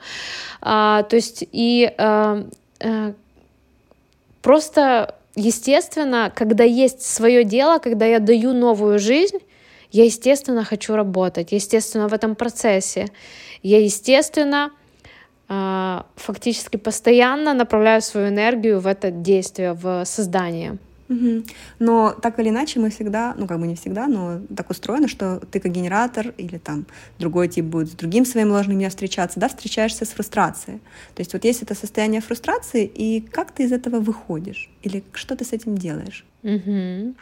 А, 0.61 1.01
то 1.09 1.15
есть 1.15 1.43
и 1.51 1.91
э, 1.97 2.43
э, 2.81 3.13
просто 4.43 5.15
естественно, 5.33 6.31
когда 6.35 6.65
есть 6.65 7.01
свое 7.01 7.43
дело, 7.43 7.79
когда 7.79 8.05
я 8.05 8.19
даю 8.19 8.53
новую 8.53 8.99
жизнь, 8.99 9.39
я 9.91 10.05
естественно 10.05 10.63
хочу 10.63 10.95
работать, 10.95 11.51
естественно 11.51 12.09
в 12.09 12.13
этом 12.13 12.35
процессе, 12.35 13.07
я 13.63 13.81
естественно 13.83 14.69
фактически 15.47 16.77
постоянно 16.77 17.53
направляю 17.53 18.01
свою 18.01 18.29
энергию 18.29 18.79
в 18.79 18.87
это 18.87 19.11
действие, 19.11 19.73
в 19.73 20.03
создание. 20.05 20.77
Угу. 21.09 21.43
Но 21.79 22.13
так 22.21 22.39
или 22.39 22.49
иначе 22.49 22.79
мы 22.79 22.89
всегда, 22.89 23.33
ну 23.37 23.47
как 23.47 23.59
бы 23.59 23.67
не 23.67 23.75
всегда, 23.75 24.07
но 24.07 24.41
так 24.55 24.69
устроено, 24.69 25.07
что 25.07 25.39
ты 25.51 25.59
как 25.59 25.71
генератор 25.71 26.33
или 26.37 26.57
там 26.57 26.85
другой 27.17 27.47
тип 27.47 27.65
будет 27.65 27.91
с 27.91 27.95
другим 27.95 28.25
своим 28.25 28.51
ложным 28.51 28.79
я 28.79 28.89
встречаться, 28.89 29.39
да, 29.39 29.47
встречаешься 29.47 30.05
с 30.05 30.09
фрустрацией. 30.09 30.79
То 31.15 31.21
есть 31.21 31.33
вот 31.33 31.45
есть 31.45 31.63
это 31.63 31.75
состояние 31.75 32.21
фрустрации, 32.21 32.85
и 32.85 33.21
как 33.21 33.51
ты 33.51 33.63
из 33.63 33.71
этого 33.71 33.99
выходишь? 33.99 34.69
Или 34.81 35.03
что 35.13 35.35
ты 35.35 35.45
с 35.45 35.53
этим 35.53 35.77
делаешь? 35.77 36.25
Угу. 36.43 37.15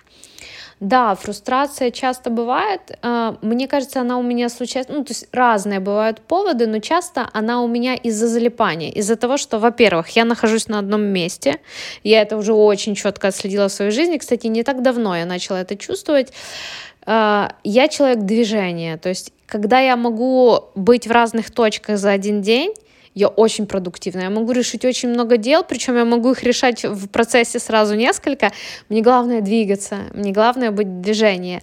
Да, 0.82 1.16
фрустрация 1.16 1.90
часто 1.90 2.30
бывает. 2.30 2.82
А, 3.02 3.38
мне 3.42 3.68
кажется, 3.68 4.02
она 4.02 4.18
у 4.18 4.22
меня 4.22 4.50
случается, 4.50 4.92
ну, 4.94 5.06
то 5.06 5.12
есть 5.12 5.28
разные 5.32 5.80
бывают 5.80 6.20
поводы, 6.20 6.68
но 6.68 6.80
часто 6.80 7.30
она 7.32 7.62
у 7.62 7.68
меня 7.68 7.96
из-за 7.96 8.28
залипания, 8.28 8.92
из-за 8.92 9.16
того, 9.16 9.38
что, 9.38 9.58
во-первых, 9.58 10.10
я 10.10 10.26
нахожусь 10.26 10.68
на 10.68 10.80
одном 10.80 11.02
месте, 11.02 11.60
я 12.04 12.22
это 12.22 12.36
уже 12.36 12.54
очень 12.54 12.94
четко 12.94 13.30
отследила 13.30 13.70
в 13.70 13.72
своей 13.72 13.92
жизни, 13.92 14.18
кстати, 14.18 14.48
не 14.48 14.64
так 14.64 14.82
давно 14.82 15.16
я 15.16 15.26
начала 15.26 15.62
это 15.62 15.78
чувствовать. 15.78 16.34
А, 17.06 17.54
я 17.64 17.88
человек 17.88 18.20
движения, 18.20 18.98
то 18.98 19.10
есть 19.10 19.32
когда 19.46 19.80
я 19.80 19.96
могу 19.96 20.66
быть 20.76 21.08
в 21.08 21.12
разных 21.12 21.52
точках 21.52 21.98
за 21.98 22.12
один 22.12 22.42
день, 22.42 22.74
я 23.16 23.30
очень 23.30 23.66
продуктивная, 23.66 24.26
я 24.26 24.30
могу 24.30 24.52
решить 24.52 24.84
очень 24.86 25.10
много 25.10 25.38
дел, 25.38 25.64
причем 25.64 25.96
я 25.96 26.06
могу 26.06 26.32
их 26.32 26.44
решать 26.44 26.84
в 26.84 27.08
процессе 27.08 27.60
сразу 27.60 27.96
несколько. 27.96 28.52
Мне 28.90 29.02
главное 29.02 29.42
двигаться, 29.42 30.00
мне 30.14 30.32
главное 30.32 30.72
быть 30.72 30.88
в 30.88 31.02
движении. 31.02 31.62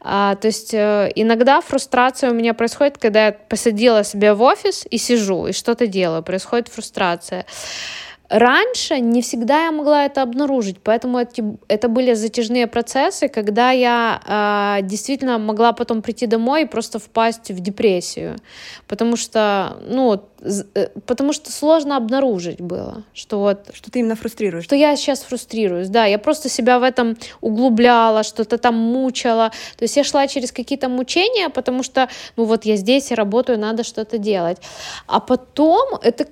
А, 0.00 0.34
то 0.34 0.48
есть 0.48 0.74
э, 0.74 1.12
иногда 1.14 1.60
фрустрация 1.60 2.30
у 2.30 2.34
меня 2.34 2.52
происходит, 2.52 2.98
когда 2.98 3.26
я 3.26 3.32
посадила 3.32 4.02
себя 4.02 4.34
в 4.34 4.42
офис 4.42 4.84
и 4.90 4.98
сижу, 4.98 5.46
и 5.46 5.52
что-то 5.52 5.86
делаю, 5.86 6.24
происходит 6.24 6.68
фрустрация. 6.68 7.46
Раньше 8.28 9.00
не 9.00 9.22
всегда 9.22 9.64
я 9.64 9.72
могла 9.72 10.04
это 10.04 10.20
обнаружить, 10.20 10.76
поэтому 10.82 11.18
эти, 11.18 11.42
это 11.66 11.88
были 11.88 12.12
затяжные 12.12 12.66
процессы, 12.66 13.28
когда 13.28 13.70
я 13.70 14.78
э, 14.80 14.86
действительно 14.86 15.38
могла 15.38 15.72
потом 15.72 16.02
прийти 16.02 16.26
домой 16.26 16.62
и 16.62 16.66
просто 16.66 16.98
впасть 16.98 17.50
в 17.50 17.60
депрессию, 17.60 18.36
потому 18.86 19.16
что, 19.16 19.78
ну, 19.88 20.20
э, 20.42 20.88
потому 21.06 21.32
что 21.32 21.50
сложно 21.50 21.96
обнаружить 21.96 22.60
было, 22.60 23.02
что 23.14 23.38
вот... 23.38 23.70
Что 23.72 23.90
ты 23.90 24.00
именно 24.00 24.14
фрустрируешь. 24.14 24.64
Что 24.64 24.76
я 24.76 24.94
сейчас 24.96 25.22
фрустрируюсь, 25.22 25.88
да, 25.88 26.04
я 26.04 26.18
просто 26.18 26.50
себя 26.50 26.78
в 26.78 26.82
этом 26.82 27.16
углубляла, 27.40 28.24
что-то 28.24 28.58
там 28.58 28.74
мучала, 28.74 29.52
то 29.78 29.84
есть 29.84 29.96
я 29.96 30.04
шла 30.04 30.26
через 30.26 30.52
какие-то 30.52 30.90
мучения, 30.90 31.48
потому 31.48 31.82
что, 31.82 32.10
ну 32.36 32.44
вот 32.44 32.66
я 32.66 32.76
здесь 32.76 33.10
и 33.10 33.14
работаю, 33.14 33.58
надо 33.58 33.84
что-то 33.84 34.18
делать, 34.18 34.58
а 35.06 35.20
потом 35.20 35.98
это 36.02 36.26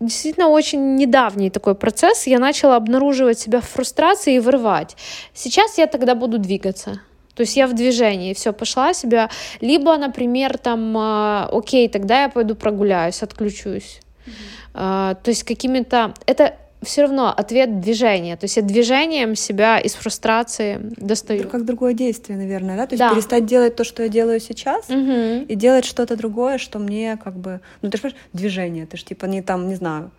действительно 0.00 0.48
очень 0.48 0.96
недавний 0.96 1.50
такой 1.50 1.74
процесс. 1.74 2.26
Я 2.26 2.38
начала 2.38 2.76
обнаруживать 2.76 3.38
себя 3.38 3.60
в 3.60 3.68
фрустрации 3.68 4.34
и 4.34 4.38
вырывать. 4.38 4.96
Сейчас 5.34 5.78
я 5.78 5.86
тогда 5.86 6.14
буду 6.14 6.38
двигаться. 6.38 7.00
То 7.34 7.42
есть 7.42 7.56
я 7.56 7.68
в 7.68 7.74
движении, 7.74 8.34
все, 8.34 8.52
пошла 8.52 8.92
себя. 8.94 9.30
Либо, 9.60 9.96
например, 9.96 10.58
там, 10.58 10.96
э, 10.98 11.48
окей, 11.52 11.88
тогда 11.88 12.22
я 12.22 12.28
пойду 12.28 12.56
прогуляюсь, 12.56 13.22
отключусь. 13.22 14.00
Mm-hmm. 14.26 15.12
Э, 15.12 15.14
то 15.22 15.30
есть 15.30 15.44
какими-то... 15.44 16.14
Это 16.26 16.56
все 16.82 17.02
равно 17.02 17.32
ответ 17.34 17.80
движения. 17.80 18.36
То 18.36 18.44
есть 18.44 18.56
я 18.56 18.62
движением 18.62 19.34
себя 19.34 19.78
из 19.78 19.94
фрустрации 19.94 20.78
достаю. 20.96 21.40
Это 21.40 21.48
как 21.48 21.64
другое 21.64 21.92
действие, 21.92 22.38
наверное, 22.38 22.76
да? 22.76 22.86
То 22.86 22.94
есть 22.94 23.00
да. 23.00 23.12
перестать 23.12 23.46
делать 23.46 23.76
то, 23.76 23.84
что 23.84 24.02
я 24.02 24.08
делаю 24.08 24.40
сейчас, 24.40 24.88
угу. 24.88 25.44
и 25.48 25.54
делать 25.54 25.84
что-то 25.84 26.16
другое, 26.16 26.58
что 26.58 26.78
мне 26.78 27.18
как 27.22 27.34
бы... 27.34 27.60
Ну, 27.82 27.90
ты 27.90 27.98
же 27.98 28.02
понимаешь, 28.02 28.20
движение, 28.32 28.86
ты 28.86 28.96
же 28.96 29.04
типа 29.04 29.26
не 29.26 29.42
там, 29.42 29.68
не 29.68 29.74
знаю... 29.74 30.10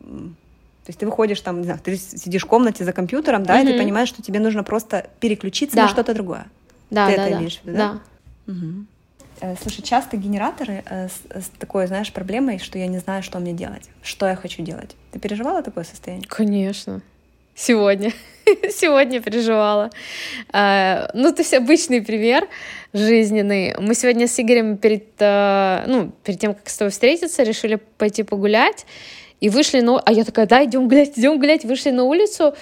То 0.00 0.90
есть 0.90 1.00
ты 1.00 1.06
выходишь 1.06 1.40
там, 1.40 1.58
не 1.58 1.64
знаю, 1.64 1.80
ты 1.82 1.96
сидишь 1.96 2.44
в 2.44 2.46
комнате 2.46 2.84
за 2.84 2.92
компьютером, 2.92 3.42
да, 3.42 3.56
угу. 3.56 3.64
и 3.66 3.72
ты 3.72 3.78
понимаешь, 3.78 4.08
что 4.08 4.22
тебе 4.22 4.38
нужно 4.38 4.62
просто 4.62 5.08
переключиться 5.18 5.74
да. 5.74 5.82
на 5.82 5.88
что-то 5.88 6.14
другое. 6.14 6.46
Да, 6.90 7.08
ты 7.08 7.16
да, 7.16 7.22
это 7.22 7.32
да. 7.32 7.38
имеешь 7.38 7.60
в 7.60 7.64
виду, 7.64 7.76
да? 7.76 8.00
Да. 8.46 8.52
Угу. 8.52 8.86
Э, 9.40 9.54
слушай, 9.60 9.82
часто 9.82 10.16
генераторы 10.16 10.82
э, 10.88 11.08
с, 11.08 11.48
такой, 11.58 11.86
знаешь, 11.86 12.12
проблемой, 12.12 12.58
что 12.58 12.78
я 12.78 12.86
не 12.86 12.98
знаю, 12.98 13.22
что 13.22 13.38
мне 13.38 13.52
делать, 13.52 13.88
что 14.02 14.26
я 14.26 14.36
хочу 14.36 14.62
делать. 14.62 14.96
Ты 15.12 15.18
переживала 15.18 15.62
такое 15.62 15.84
состояние? 15.84 16.26
Конечно. 16.28 17.02
Сегодня. 17.54 18.12
сегодня 18.70 19.20
переживала. 19.20 19.90
А, 20.52 21.10
ну, 21.14 21.32
то 21.32 21.42
есть 21.42 21.54
обычный 21.54 22.02
пример 22.02 22.48
жизненный. 22.92 23.74
Мы 23.78 23.94
сегодня 23.94 24.26
с 24.26 24.38
Игорем 24.38 24.76
перед, 24.76 25.04
ну, 25.18 26.12
перед 26.22 26.40
тем, 26.40 26.54
как 26.54 26.68
с 26.68 26.76
тобой 26.76 26.90
встретиться, 26.90 27.42
решили 27.42 27.76
пойти 27.98 28.22
погулять. 28.22 28.86
И 29.40 29.48
вышли, 29.50 29.80
ну, 29.80 30.00
а 30.02 30.12
я 30.12 30.24
такая, 30.24 30.46
да, 30.46 30.64
идем 30.64 30.88
гулять, 30.88 31.18
идем 31.18 31.38
гулять. 31.38 31.64
Вышли 31.64 31.90
на 31.90 32.04
улицу, 32.04 32.54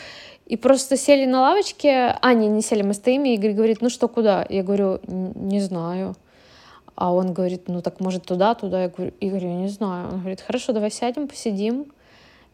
и 0.47 0.57
просто 0.57 0.97
сели 0.97 1.25
на 1.25 1.41
лавочке. 1.41 2.17
А, 2.21 2.35
не, 2.35 2.49
не 2.49 2.63
сели, 2.63 2.83
мы 2.83 2.95
стоим, 2.95 3.25
и 3.25 3.35
Игорь 3.35 3.53
говорит, 3.53 3.81
ну 3.81 3.89
что, 3.89 4.09
куда? 4.09 4.47
Я 4.49 4.63
говорю, 4.63 5.01
не 5.07 5.61
знаю. 5.61 6.17
А 6.97 7.13
он 7.13 7.33
говорит, 7.33 7.69
ну 7.69 7.83
так 7.83 8.01
может 8.01 8.25
туда, 8.25 8.55
туда. 8.55 8.83
Я 8.83 8.89
говорю, 8.89 9.13
Игорь, 9.21 9.47
я 9.47 9.55
не 9.55 9.69
знаю. 9.69 10.09
Он 10.13 10.21
говорит, 10.21 10.41
хорошо, 10.41 10.73
давай 10.73 10.91
сядем, 10.91 11.29
посидим 11.29 11.87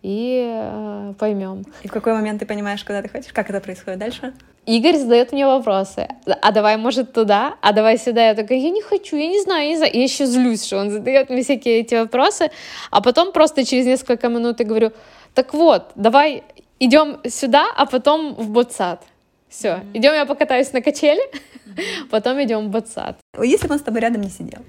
и 0.02 0.46
э, 0.50 1.14
поймем. 1.18 1.64
И 1.82 1.88
в 1.88 1.92
какой 1.92 2.14
момент 2.14 2.40
ты 2.40 2.46
понимаешь, 2.46 2.82
куда 2.84 3.02
ты 3.02 3.08
хочешь? 3.08 3.32
Как 3.32 3.50
это 3.50 3.60
происходит 3.60 3.98
дальше? 3.98 4.32
Игорь 4.66 4.96
задает 4.96 5.32
мне 5.32 5.46
вопросы. 5.46 6.08
А 6.26 6.52
давай, 6.52 6.76
может, 6.76 7.12
туда? 7.12 7.56
А 7.60 7.72
давай 7.72 7.98
сюда? 7.98 8.28
Я 8.28 8.34
такая, 8.34 8.58
я 8.58 8.70
не 8.70 8.82
хочу, 8.82 9.16
я 9.16 9.28
не 9.28 9.40
знаю, 9.42 9.64
я 9.64 9.68
не 9.70 9.76
знаю. 9.76 9.92
Я 9.94 10.02
еще 10.02 10.26
злюсь, 10.26 10.64
что 10.64 10.78
он 10.78 10.90
задает 10.90 11.28
мне 11.30 11.42
всякие 11.42 11.80
эти 11.80 11.94
вопросы. 11.94 12.50
А 12.90 13.00
потом 13.00 13.32
просто 13.32 13.64
через 13.64 13.86
несколько 13.86 14.28
минут 14.28 14.60
я 14.60 14.66
говорю, 14.66 14.92
так 15.34 15.54
вот, 15.54 15.90
давай 15.96 16.44
идем 16.78 17.20
сюда, 17.28 17.66
а 17.76 17.86
потом 17.86 18.34
в 18.34 18.50
ботсад. 18.50 19.02
Все, 19.50 19.68
mm-hmm. 19.68 19.90
идем, 19.94 20.14
я 20.14 20.26
покатаюсь 20.26 20.72
на 20.72 20.80
качели, 20.80 21.20
mm-hmm. 21.20 21.82
потом 22.10 22.42
идем 22.42 22.68
в 22.68 22.70
ботсад. 22.70 23.18
Если 23.42 23.66
бы 23.66 23.74
он 23.74 23.80
с 23.80 23.82
тобой 23.82 24.00
рядом 24.00 24.22
не 24.22 24.30
сидел, 24.30 24.60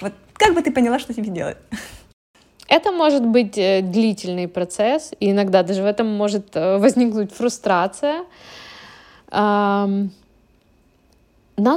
вот 0.00 0.12
как 0.32 0.54
бы 0.54 0.62
ты 0.62 0.72
поняла, 0.72 0.98
что 0.98 1.14
тебе 1.14 1.30
делать? 1.30 1.58
Это 2.68 2.92
может 2.92 3.26
быть 3.26 3.58
э, 3.58 3.82
длительный 3.82 4.48
процесс, 4.48 5.12
и 5.20 5.30
иногда 5.30 5.62
даже 5.62 5.82
в 5.82 5.86
этом 5.86 6.16
может 6.16 6.56
э, 6.56 6.78
возникнуть 6.78 7.32
фрустрация. 7.32 8.24
Надо 9.30 10.10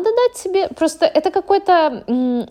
дать 0.10 0.38
себе, 0.38 0.68
просто 0.70 1.06
это 1.06 1.32
какой-то, 1.32 2.48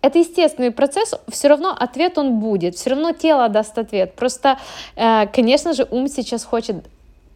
это 0.00 0.18
естественный 0.18 0.70
процесс, 0.70 1.14
все 1.28 1.48
равно 1.48 1.70
ответ 1.70 2.18
он 2.18 2.40
будет, 2.40 2.74
все 2.74 2.90
равно 2.90 3.12
тело 3.12 3.48
даст 3.48 3.78
ответ. 3.78 4.14
Просто, 4.14 4.58
э, 4.96 5.26
конечно 5.28 5.72
же, 5.72 5.86
ум 5.90 6.08
сейчас 6.08 6.44
хочет 6.44 6.84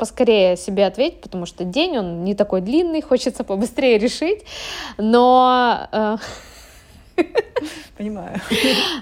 поскорее 0.01 0.57
себе 0.57 0.87
ответить, 0.87 1.21
потому 1.21 1.47
что 1.47 1.65
день 1.65 1.99
он 1.99 2.25
не 2.25 2.35
такой 2.35 2.61
длинный, 2.61 3.03
хочется 3.11 3.45
побыстрее 3.45 3.99
решить, 3.99 4.45
но 4.99 6.19
Понимаю. 7.97 8.41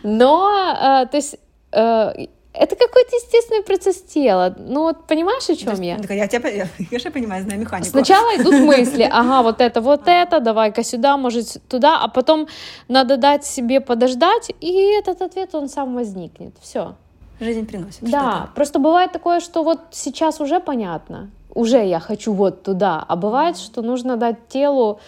Но, 0.03 0.51
э, 0.53 1.07
то 1.07 1.17
есть, 1.17 1.37
э, 1.71 2.27
это 2.59 2.77
какой-то 2.77 3.17
естественный 3.17 3.63
процесс 3.63 4.03
тела. 4.03 4.55
Ну 4.59 4.83
вот 4.83 5.07
понимаешь, 5.07 5.49
о 5.49 5.57
чем 5.57 5.81
я? 5.81 5.99
Я 6.09 6.27
тебя, 6.27 6.49
я, 6.49 6.69
конечно, 6.91 7.11
понимаю, 7.11 7.45
знаю 7.45 7.61
механику. 7.61 7.91
Сначала 7.91 8.37
идут 8.37 8.55
мысли, 8.55 9.09
ага, 9.11 9.43
вот 9.43 9.61
это, 9.61 9.81
вот 9.81 10.03
это, 10.07 10.41
давай-ка 10.41 10.83
сюда, 10.83 11.17
может 11.17 11.63
туда, 11.69 12.01
а 12.03 12.09
потом 12.09 12.49
надо 12.89 13.17
дать 13.17 13.45
себе 13.45 13.81
подождать, 13.81 14.51
и 14.61 14.99
этот 14.99 15.23
ответ, 15.23 15.55
он 15.55 15.69
сам 15.69 15.95
возникнет. 15.95 16.55
Все. 16.61 16.95
Жизнь 17.41 17.67
приносит. 17.67 18.01
Да, 18.03 18.51
просто 18.55 18.79
бывает 18.79 19.13
такое, 19.13 19.41
что 19.41 19.63
вот 19.63 19.81
сейчас 19.93 20.41
уже 20.41 20.61
понятно, 20.61 21.31
уже 21.55 21.85
я 21.85 22.01
хочу 22.01 22.33
вот 22.33 22.63
туда, 22.63 23.05
а 23.07 23.17
бывает, 23.17 23.57
что 23.57 23.83
нужно 23.83 24.17
дать 24.17 24.49
телу 24.49 25.01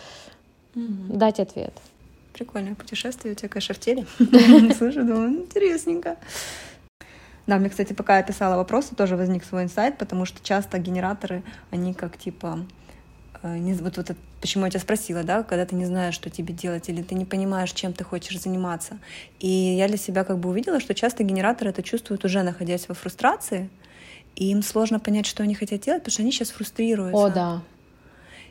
дать 0.75 1.41
ответ. 1.41 1.73
Прикольное 2.33 2.75
путешествие 2.75 3.33
у 3.33 3.37
тебя, 3.37 3.49
конечно, 3.49 3.75
в 3.75 3.79
теле. 3.81 4.07
Слушай, 4.79 5.03
думаю, 5.03 5.31
интересненько. 5.31 6.17
Да, 7.47 7.59
мне, 7.59 7.69
кстати, 7.69 7.93
пока 7.93 8.19
я 8.19 8.23
писала 8.23 8.57
вопросы, 8.57 8.95
тоже 8.95 9.17
возник 9.17 9.45
свой 9.45 9.65
инсайт, 9.65 9.99
потому 9.99 10.25
что 10.25 10.39
часто 10.43 10.79
генераторы, 10.79 11.43
они 11.71 11.95
как 11.95 12.17
типа 12.17 12.61
не, 13.43 13.73
вот, 13.75 13.97
вот 13.97 14.11
почему 14.41 14.65
я 14.65 14.71
тебя 14.71 14.81
спросила, 14.81 15.23
да, 15.23 15.43
когда 15.43 15.65
ты 15.65 15.75
не 15.75 15.87
знаешь, 15.87 16.15
что 16.15 16.31
тебе 16.31 16.53
делать, 16.53 16.89
или 16.89 17.03
ты 17.03 17.15
не 17.15 17.25
понимаешь, 17.25 17.73
чем 17.73 17.93
ты 17.93 18.05
хочешь 18.05 18.41
заниматься. 18.41 18.99
И 19.39 19.49
я 19.49 19.89
для 19.89 19.97
себя 19.97 20.25
как 20.25 20.39
бы 20.39 20.51
увидела, 20.51 20.81
что 20.81 20.95
часто 20.95 21.23
генераторы 21.23 21.71
это 21.71 21.83
чувствуют 21.83 22.25
уже 22.25 22.43
находясь 22.43 22.89
во 22.89 22.95
фрустрации, 22.95 23.71
и 24.37 24.51
им 24.51 24.63
сложно 24.63 25.01
понять, 25.01 25.27
что 25.27 25.43
они 25.43 25.55
хотят 25.55 25.81
делать, 25.81 26.03
потому 26.03 26.13
что 26.13 26.23
они 26.23 26.33
сейчас 26.33 26.51
фрустрируются. 26.51 27.25
О, 27.25 27.31
да. 27.31 27.63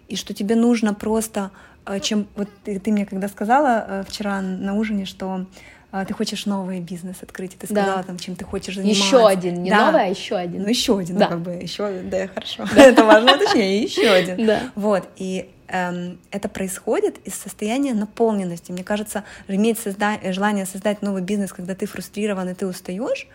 И 0.07 0.15
что 0.15 0.33
тебе 0.33 0.55
нужно 0.55 0.93
просто 0.93 1.51
Э, 1.89 1.99
чем 1.99 2.27
вот 2.35 2.49
ты, 2.63 2.79
ты 2.79 2.91
мне 2.91 3.05
когда 3.05 3.27
сказала 3.27 3.85
э, 3.87 4.03
вчера 4.07 4.41
на 4.41 4.75
ужине, 4.75 5.05
что 5.05 5.41
э, 5.41 5.45
ты 5.91 6.13
хочешь 6.13 6.45
новый 6.45 6.79
бизнес 6.81 7.17
открыть, 7.21 7.55
и 7.55 7.57
ты 7.57 7.65
сказала 7.65 7.97
да. 7.97 8.03
там, 8.03 8.19
чем 8.19 8.35
ты 8.35 8.45
хочешь 8.45 8.75
заниматься. 8.75 9.03
Еще 9.03 9.27
один, 9.27 9.63
не 9.63 9.69
да. 9.69 9.87
новый, 9.87 10.05
а 10.05 10.07
еще 10.07 10.35
один. 10.35 10.61
Ну 10.61 10.69
еще 10.69 10.99
один, 10.99 11.17
да. 11.17 11.25
ну 11.25 11.31
как 11.31 11.41
бы 11.41 11.51
еще, 11.51 12.01
да, 12.03 12.27
хорошо. 12.27 12.65
Да. 12.75 12.83
Это 12.83 13.03
важно 13.03 13.35
уточнение, 13.35 13.83
еще 13.83 14.09
один. 14.09 14.45
Да. 14.45 14.71
Вот 14.75 15.09
и 15.15 15.49
эм, 15.67 16.19
это 16.29 16.47
происходит 16.47 17.17
из 17.25 17.33
состояния 17.33 17.93
наполненности. 17.93 18.71
Мне 18.71 18.83
кажется, 18.83 19.23
иметь 19.47 19.79
созда- 19.79 20.31
желание 20.31 20.65
создать 20.65 21.01
новый 21.01 21.23
бизнес, 21.23 21.53
когда 21.53 21.73
ты 21.73 21.87
фрустрирован 21.87 22.49
и 22.49 22.53
ты 22.53 22.67
устаешь, 22.67 23.27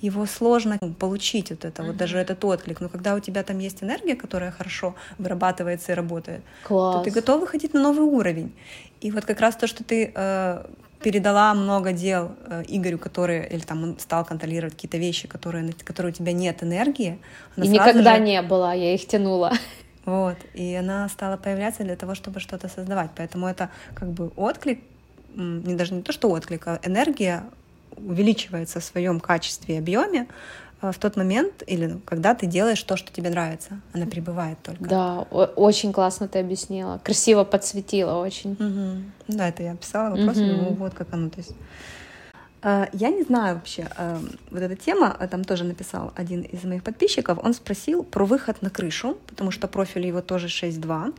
его 0.00 0.26
сложно 0.26 0.78
получить 0.98 1.50
вот 1.50 1.64
это, 1.64 1.82
mm-hmm. 1.82 1.86
вот 1.86 1.96
даже 1.96 2.18
этот 2.18 2.44
отклик. 2.44 2.80
Но 2.80 2.88
когда 2.88 3.14
у 3.14 3.20
тебя 3.20 3.42
там 3.42 3.58
есть 3.58 3.82
энергия, 3.82 4.14
которая 4.14 4.50
хорошо 4.50 4.94
вырабатывается 5.18 5.92
и 5.92 5.94
работает, 5.94 6.42
Класс. 6.62 6.96
то 6.96 7.02
ты 7.02 7.10
готов 7.10 7.40
выходить 7.40 7.74
на 7.74 7.82
новый 7.82 8.06
уровень. 8.06 8.54
И 9.00 9.10
вот 9.10 9.24
как 9.24 9.40
раз 9.40 9.56
то, 9.56 9.66
что 9.66 9.84
ты 9.84 10.12
э, 10.14 10.64
передала 11.02 11.54
много 11.54 11.92
дел 11.92 12.32
э, 12.46 12.64
Игорю, 12.68 12.98
который 12.98 13.46
или 13.46 13.60
там 13.60 13.82
он 13.82 13.98
стал 13.98 14.24
контролировать 14.24 14.74
какие-то 14.74 14.98
вещи, 14.98 15.28
которые, 15.28 15.72
которые 15.84 16.12
у 16.12 16.14
тебя 16.14 16.32
нет 16.32 16.62
энергии. 16.62 17.18
И 17.56 17.68
никогда 17.68 18.16
же... 18.16 18.22
не 18.22 18.42
было, 18.42 18.74
я 18.74 18.94
их 18.94 19.06
тянула. 19.06 19.52
Вот, 20.04 20.36
и 20.54 20.74
она 20.74 21.06
стала 21.10 21.36
появляться 21.36 21.84
для 21.84 21.94
того, 21.94 22.14
чтобы 22.14 22.40
что-то 22.40 22.68
создавать. 22.68 23.10
Поэтому 23.14 23.46
это 23.46 23.68
как 23.94 24.10
бы 24.10 24.28
отклик, 24.36 24.80
не 25.34 25.74
даже 25.74 25.92
не 25.92 26.02
то, 26.02 26.12
что 26.12 26.30
отклик, 26.30 26.66
а 26.66 26.80
энергия 26.82 27.44
увеличивается 27.96 28.80
в 28.80 28.84
своем 28.84 29.20
качестве 29.20 29.74
и 29.74 29.78
объеме 29.78 30.26
в 30.80 30.94
тот 30.98 31.16
момент 31.16 31.62
или 31.66 31.86
ну, 31.86 32.00
когда 32.04 32.34
ты 32.34 32.46
делаешь 32.46 32.82
то, 32.82 32.96
что 32.96 33.12
тебе 33.12 33.30
нравится. 33.30 33.80
Она 33.92 34.06
прибывает 34.06 34.58
только. 34.62 34.84
Да, 34.84 35.20
очень 35.22 35.92
классно 35.92 36.28
ты 36.28 36.38
объяснила. 36.38 37.00
Красиво 37.02 37.44
подсветила 37.44 38.14
очень. 38.14 38.52
Угу. 38.52 39.36
Да, 39.36 39.48
это 39.48 39.62
я 39.62 39.74
писала 39.74 40.14
вопрос, 40.16 40.36
угу. 40.36 40.46
ну, 40.46 40.74
вот 40.74 40.94
как 40.94 41.12
оно. 41.12 41.30
То 41.30 41.38
есть 41.38 41.52
э, 42.62 42.86
я 42.92 43.10
не 43.10 43.24
знаю 43.24 43.56
вообще, 43.56 43.88
э, 43.96 44.20
вот 44.50 44.62
эта 44.62 44.76
тема, 44.76 45.16
там 45.30 45.44
тоже 45.44 45.64
написал 45.64 46.12
один 46.14 46.42
из 46.42 46.62
моих 46.62 46.84
подписчиков, 46.84 47.38
он 47.42 47.54
спросил 47.54 48.04
про 48.04 48.24
выход 48.24 48.62
на 48.62 48.70
крышу, 48.70 49.18
потому 49.26 49.50
что 49.50 49.66
профиль 49.66 50.06
его 50.06 50.20
тоже 50.20 50.46
6.2. 50.46 51.14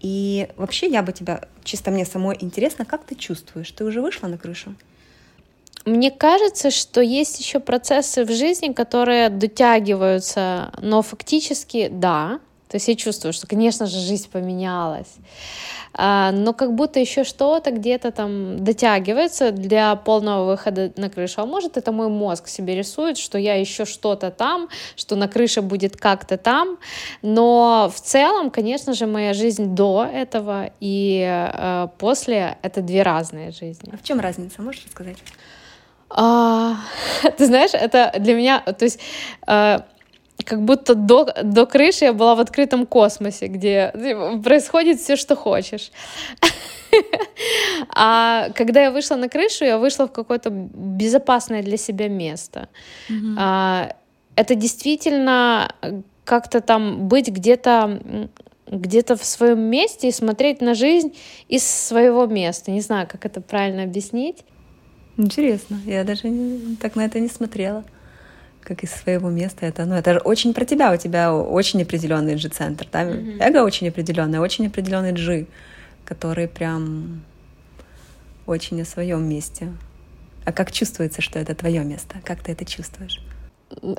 И 0.00 0.50
вообще 0.56 0.88
я 0.88 1.02
бы 1.02 1.12
тебя, 1.12 1.48
чисто 1.62 1.90
мне 1.90 2.04
самой 2.04 2.36
интересно, 2.38 2.84
как 2.84 3.04
ты 3.04 3.14
чувствуешь? 3.14 3.70
Ты 3.70 3.84
уже 3.84 4.02
вышла 4.02 4.28
на 4.28 4.36
крышу? 4.36 4.74
Мне 5.84 6.10
кажется, 6.10 6.70
что 6.70 7.00
есть 7.00 7.38
еще 7.40 7.60
процессы 7.60 8.24
в 8.24 8.30
жизни, 8.30 8.72
которые 8.72 9.28
дотягиваются, 9.28 10.72
но 10.80 11.02
фактически 11.02 11.88
да. 11.90 12.40
То 12.68 12.76
есть 12.76 12.88
я 12.88 12.96
чувствую, 12.96 13.32
что, 13.32 13.46
конечно 13.46 13.86
же, 13.86 13.98
жизнь 13.98 14.28
поменялась. 14.30 15.14
А, 15.96 16.32
но 16.32 16.52
как 16.52 16.74
будто 16.74 16.98
еще 16.98 17.22
что-то 17.22 17.70
где-то 17.70 18.10
там 18.10 18.64
дотягивается 18.64 19.52
для 19.52 19.94
полного 19.94 20.50
выхода 20.50 20.92
на 20.96 21.08
крышу. 21.08 21.42
А 21.42 21.46
может, 21.46 21.76
это 21.76 21.92
мой 21.92 22.08
мозг 22.08 22.48
себе 22.48 22.74
рисует, 22.74 23.16
что 23.16 23.38
я 23.38 23.54
еще 23.54 23.84
что-то 23.84 24.30
там, 24.30 24.68
что 24.96 25.14
на 25.14 25.28
крыше 25.28 25.62
будет 25.62 25.96
как-то 25.96 26.36
там. 26.36 26.78
Но 27.22 27.92
в 27.94 28.00
целом, 28.00 28.50
конечно 28.50 28.92
же, 28.92 29.06
моя 29.06 29.34
жизнь 29.34 29.74
до 29.74 30.04
этого 30.12 30.70
и 30.80 31.24
э, 31.24 31.88
после— 31.98 32.58
это 32.62 32.82
две 32.82 33.02
разные 33.02 33.52
жизни. 33.52 33.90
А 33.92 33.96
в 33.96 34.02
чем 34.02 34.18
разница? 34.18 34.62
Можешь 34.62 34.84
рассказать? 34.86 35.18
А, 36.14 36.76
ты 37.36 37.46
знаешь, 37.46 37.74
это 37.74 38.12
для 38.18 38.34
меня, 38.34 38.60
то 38.60 38.84
есть 38.84 39.00
а, 39.46 39.84
как 40.44 40.62
будто 40.62 40.94
до, 40.94 41.26
до 41.42 41.66
крыши 41.66 42.04
я 42.04 42.12
была 42.12 42.34
в 42.36 42.40
открытом 42.40 42.86
космосе, 42.86 43.48
где 43.48 43.92
происходит 44.42 45.00
все, 45.00 45.16
что 45.16 45.36
хочешь. 45.36 45.90
А 47.96 48.50
когда 48.54 48.82
я 48.84 48.92
вышла 48.92 49.16
на 49.16 49.28
крышу, 49.28 49.64
я 49.64 49.78
вышла 49.78 50.06
в 50.06 50.12
какое-то 50.12 50.50
безопасное 50.50 51.60
для 51.60 51.76
себя 51.76 52.08
место. 52.08 52.68
А, 53.36 53.96
это 54.36 54.54
действительно 54.54 55.74
как-то 56.24 56.60
там 56.60 57.08
быть 57.08 57.28
где-то 57.28 58.28
где-то 58.68 59.16
в 59.16 59.24
своем 59.24 59.60
месте 59.60 60.08
и 60.08 60.12
смотреть 60.12 60.60
на 60.60 60.74
жизнь 60.74 61.16
из 61.48 61.68
своего 61.68 62.26
места. 62.26 62.70
Не 62.70 62.80
знаю, 62.80 63.08
как 63.10 63.26
это 63.26 63.40
правильно 63.40 63.82
объяснить. 63.82 64.44
Интересно. 65.16 65.78
Я 65.84 66.04
даже 66.04 66.28
не, 66.28 66.76
так 66.76 66.96
на 66.96 67.04
это 67.04 67.20
не 67.20 67.28
смотрела. 67.28 67.84
Как 68.62 68.82
из 68.82 68.90
своего 68.90 69.28
места 69.28 69.66
это. 69.66 69.84
Ну, 69.84 69.94
это 69.94 70.14
же 70.14 70.18
очень 70.20 70.54
про 70.54 70.64
тебя. 70.64 70.92
У 70.92 70.96
тебя 70.96 71.34
очень 71.34 71.82
определенный 71.82 72.36
G-центр. 72.36 72.88
Да? 72.90 73.02
Mm-hmm. 73.04 73.38
Эго 73.40 73.62
очень 73.62 73.88
определенный, 73.88 74.38
очень 74.38 74.66
определенный 74.66 75.12
G, 75.12 75.46
который 76.04 76.48
прям 76.48 77.22
очень 78.46 78.80
о 78.82 78.84
своем 78.84 79.28
месте. 79.28 79.68
А 80.44 80.52
как 80.52 80.72
чувствуется, 80.72 81.22
что 81.22 81.38
это 81.38 81.54
твое 81.54 81.84
место? 81.84 82.16
Как 82.24 82.42
ты 82.42 82.52
это 82.52 82.64
чувствуешь? 82.64 83.20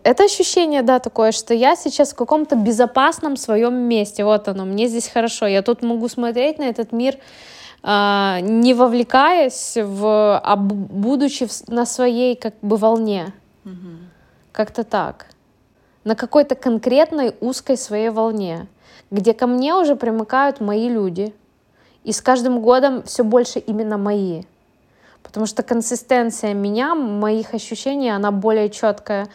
Это 0.04 0.24
ощущение, 0.24 0.84
да, 0.84 1.00
такое, 1.00 1.32
что 1.32 1.54
я 1.54 1.76
сейчас 1.76 2.14
в 2.14 2.16
каком-то 2.16 2.56
безопасном 2.56 3.36
своем 3.36 3.74
месте. 3.74 4.24
Вот 4.24 4.48
оно, 4.48 4.66
мне 4.66 4.88
здесь 4.88 5.08
хорошо. 5.08 5.48
Я 5.48 5.62
тут 5.62 5.82
могу 5.82 6.08
смотреть 6.08 6.60
на 6.60 6.64
этот 6.64 6.92
мир 6.92 7.16
не 7.86 8.74
вовлекаясь 8.74 9.78
в, 9.78 10.40
а 10.40 10.56
будучи 10.56 11.48
на 11.68 11.86
своей 11.86 12.36
как 12.36 12.56
бы 12.64 12.78
волне. 12.78 13.32
Угу. 13.64 13.74
Как-то 14.52 14.84
так. 14.84 15.28
На 16.04 16.16
какой-то 16.16 16.56
конкретной 16.56 17.36
узкой 17.42 17.78
своей 17.78 18.10
волне, 18.10 18.68
где 19.12 19.34
ко 19.34 19.46
мне 19.46 19.76
уже 19.76 19.96
примыкают 19.96 20.62
мои 20.62 20.90
люди. 20.90 21.34
И 22.04 22.12
с 22.12 22.22
каждым 22.22 22.62
годом 22.62 23.04
все 23.04 23.24
больше 23.24 23.60
именно 23.60 23.98
мои. 23.98 24.44
Потому 25.26 25.48
что 25.48 25.64
консистенция 25.64 26.54
меня, 26.54 26.94
моих 26.96 27.54
ощущений, 27.54 28.10
она 28.10 28.32
более 28.32 28.70
четкая. 28.70 29.28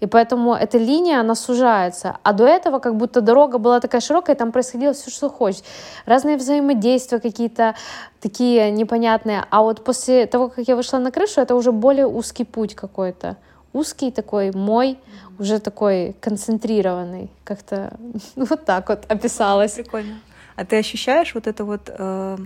И 0.00 0.06
поэтому 0.06 0.54
эта 0.54 0.78
линия, 0.78 1.20
она 1.20 1.34
сужается. 1.34 2.18
А 2.22 2.32
до 2.32 2.46
этого 2.46 2.78
как 2.78 2.96
будто 2.96 3.20
дорога 3.20 3.58
была 3.58 3.80
такая 3.80 4.00
широкая, 4.00 4.36
и 4.36 4.38
там 4.38 4.52
происходило 4.52 4.92
все, 4.92 5.10
что 5.10 5.28
хочешь. 5.28 5.62
Разные 6.06 6.36
взаимодействия 6.36 7.18
какие-то 7.18 7.74
такие 8.20 8.70
непонятные. 8.70 9.44
А 9.50 9.62
вот 9.62 9.84
после 9.84 10.26
того, 10.26 10.48
как 10.48 10.68
я 10.68 10.76
вышла 10.76 10.98
на 10.98 11.10
крышу, 11.10 11.40
это 11.40 11.54
уже 11.54 11.72
более 11.72 12.06
узкий 12.06 12.44
путь 12.44 12.74
какой-то. 12.74 13.36
Узкий 13.72 14.10
такой, 14.10 14.52
мой, 14.52 14.98
уже 15.38 15.58
такой 15.58 16.14
концентрированный. 16.20 17.30
Как-то 17.44 17.96
вот 18.36 18.64
так 18.64 18.88
вот 18.88 19.04
описалось. 19.08 19.72
Прикольно. 19.72 20.20
А 20.56 20.64
ты 20.64 20.76
ощущаешь 20.76 21.34
вот 21.34 21.46
это 21.46 21.64
вот... 21.64 21.88
Э 21.88 22.36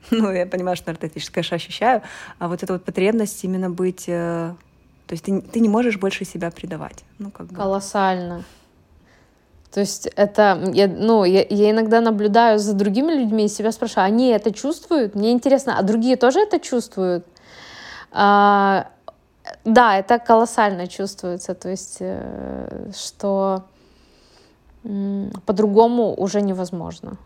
ну, 0.10 0.30
я 0.32 0.46
понимаю, 0.46 0.76
что 0.76 0.90
наркотически, 0.90 1.34
конечно, 1.34 1.56
ощущаю, 1.56 2.02
а 2.38 2.48
вот 2.48 2.62
эта 2.62 2.72
вот 2.72 2.84
потребность 2.84 3.44
именно 3.44 3.70
быть 3.70 4.04
э, 4.08 4.54
то 5.10 5.14
есть 5.14 5.24
ты, 5.24 5.40
ты 5.40 5.58
не 5.58 5.68
можешь 5.68 5.98
больше 5.98 6.24
себя 6.24 6.52
предавать. 6.52 7.02
Ну, 7.18 7.32
как 7.32 7.48
бы. 7.48 7.56
Колоссально. 7.56 8.44
То 9.72 9.80
есть 9.80 10.06
это, 10.06 10.70
я, 10.72 10.86
ну, 10.86 11.24
я, 11.24 11.44
я 11.50 11.70
иногда 11.72 12.00
наблюдаю 12.00 12.60
за 12.60 12.74
другими 12.74 13.14
людьми 13.14 13.46
и 13.46 13.48
себя 13.48 13.72
спрашиваю, 13.72 14.04
они 14.04 14.28
это 14.28 14.52
чувствуют? 14.52 15.16
Мне 15.16 15.32
интересно, 15.32 15.76
а 15.76 15.82
другие 15.82 16.14
тоже 16.14 16.38
это 16.38 16.60
чувствуют? 16.60 17.26
А, 18.12 18.86
да, 19.64 19.98
это 19.98 20.20
колоссально 20.20 20.86
чувствуется, 20.86 21.56
то 21.56 21.68
есть, 21.68 21.96
э, 21.98 22.92
что 22.96 23.64
по-другому 25.44 26.14
уже 26.14 26.40
невозможно. 26.40 27.16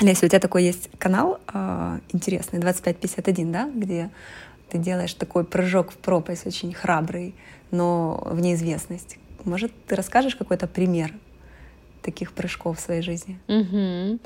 Леся, 0.00 0.26
у 0.26 0.28
тебя 0.28 0.40
такой 0.40 0.64
есть 0.64 0.88
канал 0.98 1.40
э, 1.52 1.98
интересный, 2.12 2.58
2551, 2.58 3.52
да, 3.52 3.70
где 3.74 4.10
ты 4.70 4.78
делаешь 4.78 5.14
такой 5.14 5.44
прыжок 5.44 5.90
в 5.90 5.96
пропасть, 5.96 6.46
очень 6.46 6.72
храбрый, 6.72 7.34
но 7.70 8.22
в 8.24 8.40
неизвестность. 8.40 9.18
Может, 9.44 9.72
ты 9.86 9.96
расскажешь 9.96 10.36
какой-то 10.36 10.66
пример 10.66 11.12
таких 12.02 12.32
прыжков 12.32 12.78
в 12.78 12.80
своей 12.80 13.02
жизни? 13.02 13.38
Угу. 13.48 14.18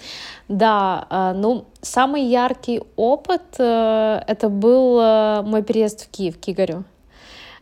Да, 0.48 1.06
а, 1.10 1.34
ну, 1.34 1.66
самый 1.82 2.24
яркий 2.24 2.80
опыт 2.96 3.42
э, 3.58 4.22
это 4.26 4.48
был 4.48 5.00
э, 5.00 5.42
мой 5.42 5.62
переезд 5.62 6.06
в 6.06 6.10
Киев, 6.10 6.38
к 6.38 6.48
Игорю. 6.48 6.84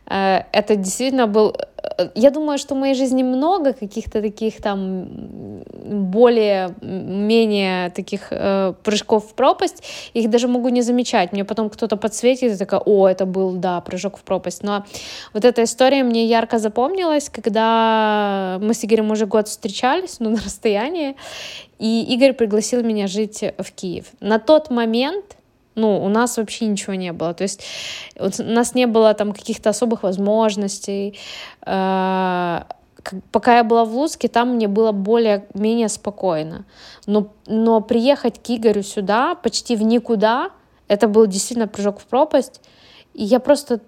Э, 0.07 0.43
это 0.51 0.75
действительно 0.75 1.27
был... 1.27 1.55
Э, 1.97 2.09
я 2.15 2.31
думаю, 2.31 2.57
что 2.57 2.75
в 2.75 2.77
моей 2.77 2.95
жизни 2.95 3.23
много 3.23 3.73
каких-то 3.73 4.21
таких 4.21 4.61
там 4.61 5.07
более-менее 5.83 7.89
таких 7.89 8.27
э, 8.31 8.73
прыжков 8.83 9.31
в 9.31 9.33
пропасть. 9.33 9.83
Их 10.13 10.29
даже 10.29 10.47
могу 10.47 10.69
не 10.69 10.81
замечать. 10.81 11.33
Мне 11.33 11.45
потом 11.45 11.69
кто-то 11.69 11.97
подсветит 11.97 12.53
и 12.53 12.57
такая, 12.57 12.81
о, 12.85 13.07
это 13.07 13.25
был, 13.25 13.51
да, 13.51 13.81
прыжок 13.81 14.17
в 14.17 14.23
пропасть. 14.23 14.63
Но 14.63 14.85
вот 15.33 15.45
эта 15.45 15.63
история 15.63 16.03
мне 16.03 16.25
ярко 16.25 16.59
запомнилась, 16.59 17.29
когда 17.29 18.57
мы 18.61 18.73
с 18.73 18.85
Игорем 18.85 19.11
уже 19.11 19.25
год 19.25 19.47
встречались, 19.47 20.19
ну, 20.19 20.29
на 20.29 20.37
расстоянии, 20.37 21.15
и 21.79 22.03
Игорь 22.13 22.33
пригласил 22.33 22.83
меня 22.83 23.07
жить 23.07 23.43
в 23.57 23.71
Киев. 23.71 24.05
На 24.19 24.39
тот 24.39 24.69
момент 24.69 25.37
ну, 25.75 26.03
у 26.03 26.09
нас 26.09 26.37
вообще 26.37 26.67
ничего 26.67 26.93
не 26.93 27.13
было. 27.13 27.33
То 27.33 27.43
есть 27.43 27.63
у 28.17 28.43
нас 28.43 28.75
не 28.75 28.85
было 28.85 29.13
там 29.13 29.33
каких-то 29.33 29.69
особых 29.69 30.03
возможностей. 30.03 31.17
Э, 31.65 32.61
пока 33.31 33.57
я 33.57 33.63
была 33.63 33.85
в 33.85 33.95
Луцке, 33.95 34.27
там 34.27 34.55
мне 34.55 34.67
было 34.67 34.91
более-менее 34.91 35.89
спокойно. 35.89 36.65
Но, 37.05 37.27
но 37.47 37.81
приехать 37.81 38.41
к 38.41 38.49
Игорю 38.49 38.83
сюда, 38.83 39.35
почти 39.35 39.75
в 39.75 39.81
никуда, 39.81 40.51
это 40.87 41.07
был 41.07 41.25
действительно 41.25 41.67
прыжок 41.67 41.99
в 41.99 42.05
пропасть. 42.05 42.61
И 43.13 43.23
я 43.23 43.39
просто 43.39 43.79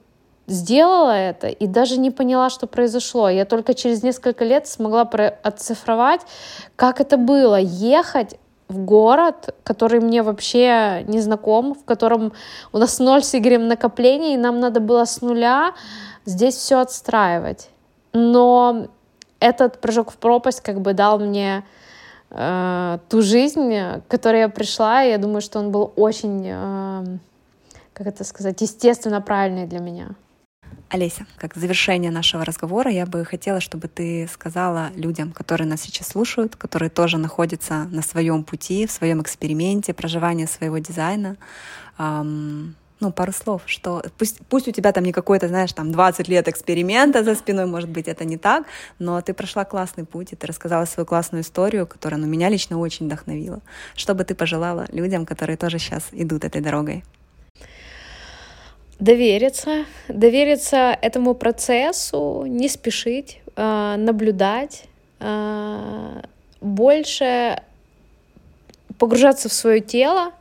сделала 0.48 1.12
это 1.12 1.48
и 1.48 1.68
даже 1.68 1.98
не 1.98 2.12
поняла, 2.12 2.50
что 2.50 2.68
произошло. 2.68 3.30
Я 3.30 3.46
только 3.46 3.74
через 3.74 4.04
несколько 4.04 4.46
лет 4.46 4.68
смогла 4.68 5.02
оцифровать, 5.44 6.22
как 6.76 7.02
это 7.02 7.18
было 7.18 7.60
ехать 7.60 8.38
в 8.68 8.80
город, 8.80 9.56
который 9.64 10.00
мне 10.00 10.24
вообще 10.24 11.04
не 11.08 11.20
знаком, 11.20 11.76
в 11.76 11.84
котором 11.86 12.34
у 12.72 12.78
нас 12.78 13.00
ноль 13.00 13.24
с 13.24 13.36
Игорем 13.36 13.68
накоплений, 13.68 14.34
и 14.34 14.38
нам 14.38 14.60
надо 14.60 14.80
было 14.80 15.06
с 15.06 15.22
нуля 15.22 15.74
здесь 16.26 16.56
все 16.56 16.80
отстраивать. 16.80 17.70
Но 18.14 18.88
этот 19.40 19.80
прыжок 19.82 20.12
в 20.12 20.18
пропасть 20.18 20.62
как 20.62 20.82
бы 20.82 20.94
дал 20.94 21.20
мне 21.20 21.64
э, 22.32 22.98
ту 23.10 23.22
жизнь, 23.22 23.72
к 23.72 24.04
которой 24.08 24.42
я 24.42 24.50
пришла, 24.50 25.04
и 25.04 25.12
я 25.12 25.18
думаю, 25.18 25.42
что 25.42 25.60
он 25.60 25.72
был 25.72 25.94
очень, 25.96 26.44
э, 26.46 27.18
как 27.94 28.08
это 28.08 28.24
сказать, 28.24 28.60
естественно 28.62 29.22
правильный 29.22 29.68
для 29.68 29.80
меня. 29.80 30.10
Олеся, 30.90 31.26
как 31.38 31.56
завершение 31.56 32.12
нашего 32.12 32.46
разговора, 32.46 32.92
я 32.92 33.06
бы 33.06 33.26
хотела, 33.26 33.60
чтобы 33.60 33.88
ты 33.88 34.30
сказала 34.32 34.92
людям, 34.96 35.32
которые 35.32 35.68
нас 35.68 35.82
сейчас 35.82 36.10
слушают, 36.10 36.56
которые 36.56 36.90
тоже 36.90 37.18
находятся 37.18 37.86
на 37.92 38.02
своем 38.02 38.44
пути, 38.44 38.86
в 38.86 38.92
своем 38.92 39.22
эксперименте 39.22 39.94
проживания 39.94 40.48
своего 40.48 40.78
дизайна, 40.78 41.38
эм, 41.98 42.76
ну, 43.00 43.12
пару 43.12 43.32
слов, 43.34 43.64
что 43.66 44.04
пусть, 44.18 44.40
пусть 44.48 44.68
у 44.68 44.72
тебя 44.72 44.92
там 44.92 45.04
не 45.04 45.12
какой-то, 45.12 45.48
знаешь, 45.48 45.74
там 45.74 45.92
20 45.92 46.28
лет 46.28 46.48
эксперимента 46.48 47.24
за 47.24 47.36
спиной, 47.36 47.66
может 47.66 47.90
быть, 47.90 48.08
это 48.08 48.24
не 48.24 48.38
так, 48.38 48.66
но 49.00 49.20
ты 49.22 49.34
прошла 49.34 49.66
классный 49.66 50.06
путь, 50.06 50.34
и 50.34 50.36
ты 50.36 50.48
рассказала 50.48 50.86
свою 50.86 51.06
классную 51.06 51.44
историю, 51.44 51.88
которая, 51.88 52.20
ну, 52.20 52.28
меня 52.28 52.48
лично 52.50 52.78
очень 52.78 53.08
вдохновила. 53.08 53.62
Что 53.96 54.14
бы 54.14 54.24
ты 54.24 54.36
пожелала 54.36 54.86
людям, 54.92 55.26
которые 55.26 55.58
тоже 55.58 55.80
сейчас 55.80 56.08
идут 56.12 56.46
этой 56.46 56.62
дорогой? 56.62 57.04
Довериться, 59.00 59.86
довериться 60.08 60.98
этому 61.02 61.34
процессу, 61.34 62.44
не 62.48 62.70
спешить, 62.70 63.42
а, 63.56 63.98
наблюдать, 63.98 64.86
а, 65.20 66.22
больше 66.62 67.62
погружаться 68.98 69.50
в 69.50 69.54
свое 69.54 69.82
тело, 69.82 70.32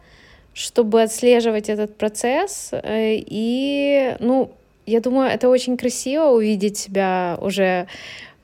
чтобы 0.52 1.02
отслеживать 1.02 1.68
этот 1.68 1.96
процесс. 1.96 2.70
Э, 2.72 3.16
и, 3.16 4.16
ну, 4.20 4.52
я 4.86 5.00
думаю, 5.00 5.30
это 5.30 5.48
очень 5.48 5.76
красиво 5.76 6.26
увидеть 6.26 6.78
себя 6.78 7.36
уже 7.40 7.88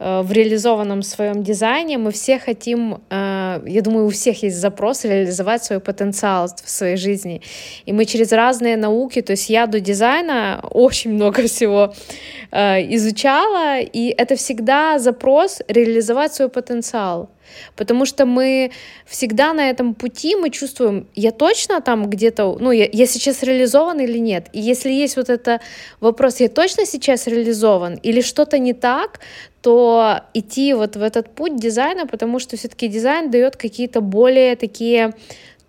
в 0.00 0.32
реализованном 0.32 1.02
своем 1.02 1.42
дизайне. 1.42 1.98
Мы 1.98 2.10
все 2.10 2.38
хотим, 2.38 3.02
э, 3.10 3.60
я 3.66 3.82
думаю, 3.82 4.06
у 4.06 4.10
всех 4.10 4.42
есть 4.42 4.56
запрос 4.56 5.04
реализовать 5.04 5.62
свой 5.62 5.78
потенциал 5.78 6.48
в 6.64 6.70
своей 6.70 6.96
жизни. 6.96 7.42
И 7.84 7.92
мы 7.92 8.06
через 8.06 8.32
разные 8.32 8.78
науки, 8.78 9.20
то 9.20 9.32
есть 9.32 9.50
я 9.50 9.66
до 9.66 9.78
дизайна 9.78 10.64
очень 10.70 11.12
много 11.12 11.42
всего 11.42 11.92
э, 12.50 12.94
изучала, 12.94 13.80
и 13.80 14.14
это 14.16 14.36
всегда 14.36 14.98
запрос 14.98 15.60
реализовать 15.68 16.32
свой 16.32 16.48
потенциал. 16.48 17.28
Потому 17.76 18.06
что 18.06 18.26
мы 18.26 18.70
всегда 19.06 19.52
на 19.52 19.70
этом 19.70 19.94
пути, 19.94 20.36
мы 20.36 20.50
чувствуем, 20.50 21.06
я 21.14 21.30
точно 21.30 21.80
там 21.80 22.08
где-то, 22.08 22.56
ну, 22.60 22.70
я, 22.70 22.88
я 22.90 23.06
сейчас 23.06 23.42
реализован 23.42 24.00
или 24.00 24.18
нет. 24.18 24.48
И 24.52 24.60
если 24.60 24.92
есть 24.92 25.16
вот 25.16 25.30
это 25.30 25.60
вопрос, 26.00 26.40
я 26.40 26.48
точно 26.48 26.86
сейчас 26.86 27.26
реализован 27.26 27.94
или 27.94 28.20
что-то 28.20 28.58
не 28.58 28.72
так, 28.72 29.20
то 29.62 30.20
идти 30.34 30.72
вот 30.74 30.96
в 30.96 31.02
этот 31.02 31.30
путь 31.30 31.56
дизайна, 31.56 32.06
потому 32.06 32.38
что 32.38 32.56
все-таки 32.56 32.88
дизайн 32.88 33.30
дает 33.30 33.56
какие-то 33.56 34.00
более 34.00 34.56
такие 34.56 35.12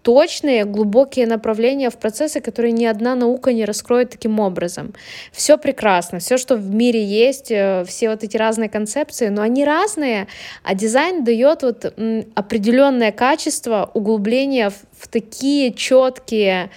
точные, 0.01 0.65
глубокие 0.65 1.27
направления 1.27 1.89
в 1.89 1.97
процессы, 1.97 2.41
которые 2.41 2.71
ни 2.71 2.86
одна 2.86 3.15
наука 3.15 3.54
не 3.54 3.65
раскроет 3.65 4.10
таким 4.10 4.39
образом. 4.39 4.93
Все 5.32 5.58
прекрасно, 5.58 6.19
все, 6.19 6.38
что 6.38 6.56
в 6.56 6.73
мире 6.73 7.04
есть, 7.04 7.51
э, 7.51 7.84
все 7.88 8.10
вот 8.10 8.23
эти 8.23 8.38
разные 8.38 8.69
концепции, 8.69 9.27
но 9.27 9.41
они 9.41 9.63
разные, 9.63 10.27
а 10.63 10.73
дизайн 10.73 11.23
дает 11.23 11.63
вот 11.63 11.93
определенное 12.36 13.12
качество 13.12 13.91
углубления 13.93 14.69
в, 14.69 14.75
в 14.97 15.08
такие 15.08 15.73
четкие 15.73 16.71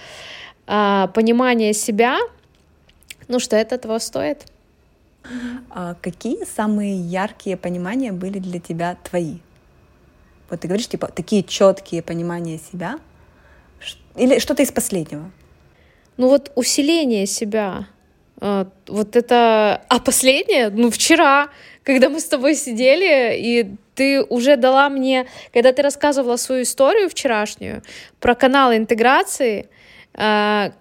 а, 0.67 1.09
понимания 1.09 1.73
себя, 1.73 2.19
ну 3.29 3.39
что 3.39 3.57
это 3.57 3.79
того 3.79 3.99
стоит. 3.99 4.45
А 5.71 5.95
какие 6.01 6.45
самые 6.45 6.97
яркие 6.97 7.57
понимания 7.57 8.13
были 8.13 8.39
для 8.39 8.61
тебя 8.61 8.97
твои? 9.03 9.39
Вот 10.51 10.61
ты 10.61 10.69
говоришь, 10.69 10.89
типа, 10.89 11.09
такие 11.09 11.43
четкие 11.43 12.03
понимания 12.03 12.59
себя, 12.59 12.99
или 14.17 14.39
что-то 14.39 14.63
из 14.63 14.71
последнего? 14.71 15.31
Ну 16.17 16.29
вот 16.29 16.53
усиление 16.55 17.27
себя. 17.27 17.89
А, 18.41 18.69
вот 18.87 19.17
это... 19.17 19.83
А 19.89 19.99
последнее? 19.99 20.71
Ну 20.71 20.91
вчера, 20.91 21.49
когда 21.83 22.09
мы 22.09 22.21
с 22.21 22.25
тобой 22.25 22.55
сидели, 22.55 23.37
и 23.37 23.77
ты 23.95 24.23
уже 24.23 24.57
дала 24.57 24.89
мне... 24.89 25.27
Когда 25.53 25.73
ты 25.73 25.83
рассказывала 25.83 26.37
свою 26.37 26.63
историю 26.63 27.09
вчерашнюю 27.09 27.83
про 28.21 28.35
канал 28.35 28.73
интеграции, 28.73 29.69
а, 30.15 30.73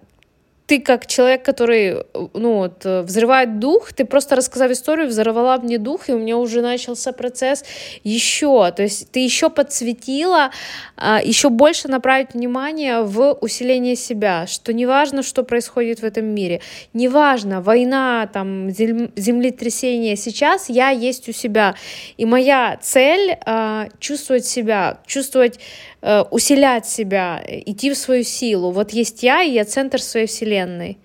ты 0.66 0.80
как 0.80 1.06
человек, 1.06 1.44
который, 1.44 2.04
ну, 2.32 2.54
вот, 2.54 2.84
взрывает 2.84 3.58
дух, 3.58 3.92
ты 3.92 4.04
просто 4.04 4.34
рассказав 4.34 4.70
историю, 4.70 5.08
взорвала 5.08 5.58
мне 5.58 5.78
дух, 5.78 6.08
и 6.08 6.12
у 6.12 6.18
меня 6.18 6.38
уже 6.38 6.62
начался 6.62 7.12
процесс 7.12 7.64
еще, 8.02 8.70
то 8.70 8.82
есть 8.82 9.10
ты 9.10 9.20
еще 9.20 9.50
подсветила, 9.50 10.50
а, 10.96 11.20
еще 11.22 11.50
больше 11.50 11.88
направить 11.88 12.34
внимание 12.34 13.02
в 13.02 13.34
усиление 13.40 13.94
себя, 13.94 14.46
что 14.46 14.72
неважно, 14.72 15.22
что 15.22 15.42
происходит 15.42 16.00
в 16.00 16.04
этом 16.04 16.24
мире, 16.26 16.60
неважно, 16.94 17.60
война, 17.60 18.28
там, 18.32 18.70
землетрясение, 18.70 20.16
сейчас 20.16 20.70
я 20.70 20.88
есть 20.88 21.28
у 21.28 21.32
себя, 21.32 21.74
и 22.16 22.24
моя 22.24 22.78
цель 22.80 23.36
а, 23.44 23.88
чувствовать 23.98 24.46
себя, 24.46 25.00
чувствовать 25.06 25.60
Э, 26.06 26.22
усилять 26.30 26.86
себя, 26.86 27.42
идти 27.48 27.90
в 27.90 27.96
свою 27.96 28.24
силу. 28.24 28.72
Вот 28.72 28.90
есть 28.90 29.22
я, 29.22 29.42
и 29.42 29.52
я 29.52 29.64
центр 29.64 30.02
своей 30.02 30.26
вселенной. 30.26 30.98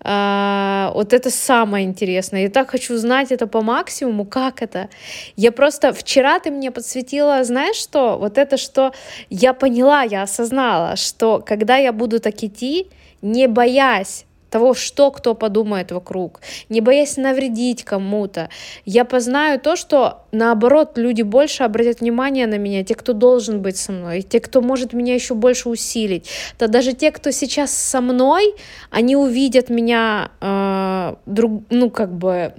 А, 0.00 0.90
вот 0.92 1.12
это 1.12 1.30
самое 1.30 1.86
интересное. 1.86 2.42
Я 2.42 2.48
так 2.50 2.68
хочу 2.68 2.96
знать 2.96 3.30
это 3.30 3.46
по 3.46 3.62
максимуму, 3.62 4.24
как 4.24 4.60
это. 4.60 4.88
Я 5.36 5.52
просто 5.52 5.92
вчера 5.92 6.40
ты 6.40 6.50
мне 6.50 6.72
подсветила, 6.72 7.44
знаешь 7.44 7.76
что? 7.76 8.18
Вот 8.18 8.36
это, 8.36 8.56
что 8.56 8.92
я 9.30 9.54
поняла, 9.54 10.02
я 10.02 10.22
осознала, 10.22 10.96
что 10.96 11.40
когда 11.46 11.76
я 11.76 11.92
буду 11.92 12.18
так 12.18 12.42
идти, 12.42 12.88
не 13.22 13.46
боясь 13.46 14.26
того, 14.54 14.72
что 14.72 15.10
кто 15.10 15.34
подумает 15.34 15.90
вокруг, 15.90 16.40
не 16.68 16.80
боясь 16.80 17.16
навредить 17.16 17.82
кому-то. 17.82 18.48
Я 18.84 19.04
познаю 19.04 19.58
то, 19.58 19.74
что 19.74 20.20
наоборот 20.30 20.96
люди 20.96 21.22
больше 21.22 21.64
обратят 21.64 22.00
внимание 22.00 22.46
на 22.46 22.56
меня, 22.56 22.84
те, 22.84 22.94
кто 22.94 23.14
должен 23.14 23.62
быть 23.62 23.76
со 23.76 23.90
мной, 23.90 24.22
те, 24.22 24.38
кто 24.38 24.60
может 24.60 24.92
меня 24.92 25.14
еще 25.14 25.34
больше 25.34 25.68
усилить. 25.68 26.30
То 26.56 26.68
даже 26.68 26.92
те, 26.92 27.10
кто 27.10 27.32
сейчас 27.32 27.72
со 27.72 28.00
мной, 28.00 28.54
они 28.90 29.16
увидят 29.16 29.70
меня, 29.70 30.30
э, 30.40 31.16
друг, 31.26 31.62
ну 31.70 31.90
как 31.90 32.12
бы 32.12 32.52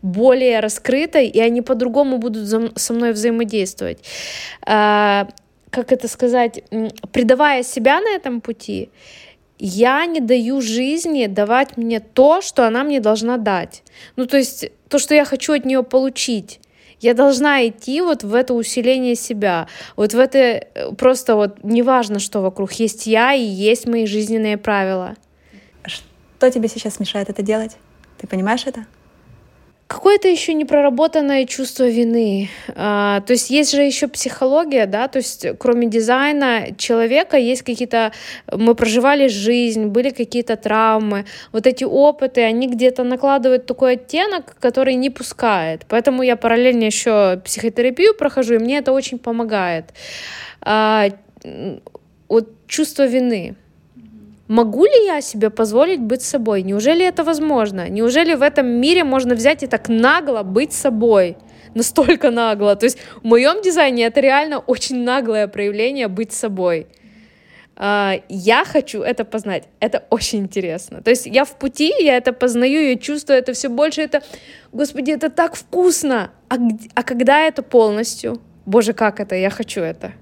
более 0.00 0.60
раскрытой, 0.60 1.26
и 1.26 1.38
они 1.38 1.60
по-другому 1.60 2.16
будут 2.16 2.48
со 2.76 2.92
мной 2.94 3.12
взаимодействовать. 3.12 3.98
Э, 4.66 5.26
как 5.70 5.92
это 5.92 6.08
сказать, 6.08 6.64
предавая 7.12 7.62
себя 7.62 8.00
на 8.00 8.10
этом 8.16 8.40
пути, 8.40 8.88
я 9.64 10.06
не 10.06 10.20
даю 10.20 10.60
жизни 10.60 11.26
давать 11.26 11.76
мне 11.76 12.00
то, 12.00 12.40
что 12.40 12.66
она 12.66 12.82
мне 12.82 12.98
должна 12.98 13.36
дать. 13.36 13.84
Ну, 14.16 14.26
то 14.26 14.36
есть 14.36 14.72
то, 14.88 14.98
что 14.98 15.14
я 15.14 15.24
хочу 15.24 15.52
от 15.52 15.64
нее 15.64 15.84
получить. 15.84 16.58
Я 17.00 17.14
должна 17.14 17.64
идти 17.68 18.00
вот 18.00 18.24
в 18.24 18.34
это 18.34 18.54
усиление 18.54 19.14
себя, 19.14 19.68
вот 19.96 20.14
в 20.14 20.18
это 20.18 20.38
э, 20.38 20.92
просто 20.96 21.36
вот 21.36 21.62
неважно, 21.62 22.18
что 22.18 22.40
вокруг, 22.40 22.72
есть 22.72 23.06
я 23.06 23.34
и 23.34 23.42
есть 23.42 23.86
мои 23.86 24.06
жизненные 24.06 24.56
правила. 24.56 25.14
Что 25.84 26.50
тебе 26.50 26.68
сейчас 26.68 26.98
мешает 26.98 27.28
это 27.28 27.42
делать? 27.42 27.76
Ты 28.18 28.26
понимаешь 28.26 28.66
это? 28.66 28.86
Какое-то 29.92 30.28
еще 30.28 30.54
непроработанное 30.54 31.44
чувство 31.44 31.88
вины. 31.88 32.48
А, 32.74 33.20
то 33.20 33.32
есть 33.32 33.50
есть 33.50 33.72
же 33.72 33.82
еще 33.82 34.08
психология, 34.08 34.86
да, 34.86 35.08
то 35.08 35.18
есть 35.18 35.46
кроме 35.58 35.86
дизайна 35.86 36.68
человека 36.78 37.36
есть 37.36 37.62
какие-то, 37.62 38.12
мы 38.50 38.74
проживали 38.74 39.28
жизнь, 39.28 39.86
были 39.86 40.10
какие-то 40.10 40.56
травмы, 40.56 41.26
вот 41.52 41.66
эти 41.66 41.84
опыты, 41.84 42.42
они 42.42 42.68
где-то 42.68 43.04
накладывают 43.04 43.66
такой 43.66 43.94
оттенок, 43.94 44.56
который 44.60 44.94
не 44.94 45.10
пускает. 45.10 45.82
Поэтому 45.88 46.22
я 46.22 46.36
параллельно 46.36 46.84
еще 46.84 47.40
психотерапию 47.44 48.14
прохожу, 48.14 48.54
и 48.54 48.58
мне 48.58 48.78
это 48.78 48.92
очень 48.92 49.18
помогает. 49.18 49.92
А, 50.60 51.08
вот 52.28 52.48
чувство 52.66 53.06
вины. 53.06 53.56
Могу 54.52 54.84
ли 54.84 55.06
я 55.06 55.22
себе 55.22 55.48
позволить 55.48 56.00
быть 56.00 56.20
собой? 56.20 56.62
Неужели 56.62 57.06
это 57.06 57.24
возможно? 57.24 57.88
Неужели 57.88 58.34
в 58.34 58.42
этом 58.42 58.66
мире 58.66 59.02
можно 59.02 59.34
взять 59.34 59.62
и 59.62 59.66
так 59.66 59.88
нагло 59.88 60.42
быть 60.42 60.74
собой? 60.74 61.38
Настолько 61.74 62.30
нагло. 62.30 62.76
То 62.76 62.84
есть 62.84 62.98
в 63.22 63.24
моем 63.24 63.62
дизайне 63.62 64.04
это 64.04 64.20
реально 64.20 64.58
очень 64.58 65.04
наглое 65.04 65.48
проявление 65.48 66.08
быть 66.08 66.34
собой. 66.34 66.86
А, 67.76 68.20
я 68.28 68.66
хочу 68.66 69.00
это 69.00 69.24
познать. 69.24 69.64
Это 69.80 70.04
очень 70.10 70.40
интересно. 70.40 71.00
То 71.00 71.08
есть 71.08 71.24
я 71.24 71.46
в 71.46 71.56
пути, 71.56 71.90
я 72.00 72.18
это 72.18 72.34
познаю, 72.34 72.90
я 72.90 72.96
чувствую 72.96 73.38
это 73.38 73.54
все 73.54 73.70
больше. 73.70 74.02
Это, 74.02 74.22
господи, 74.70 75.12
это 75.12 75.30
так 75.30 75.54
вкусно. 75.54 76.30
А, 76.50 76.56
а 76.94 77.02
когда 77.02 77.40
это 77.40 77.62
полностью? 77.62 78.38
Боже, 78.66 78.92
как 78.92 79.18
это? 79.18 79.34
Я 79.34 79.48
хочу 79.48 79.80
это. 79.80 80.12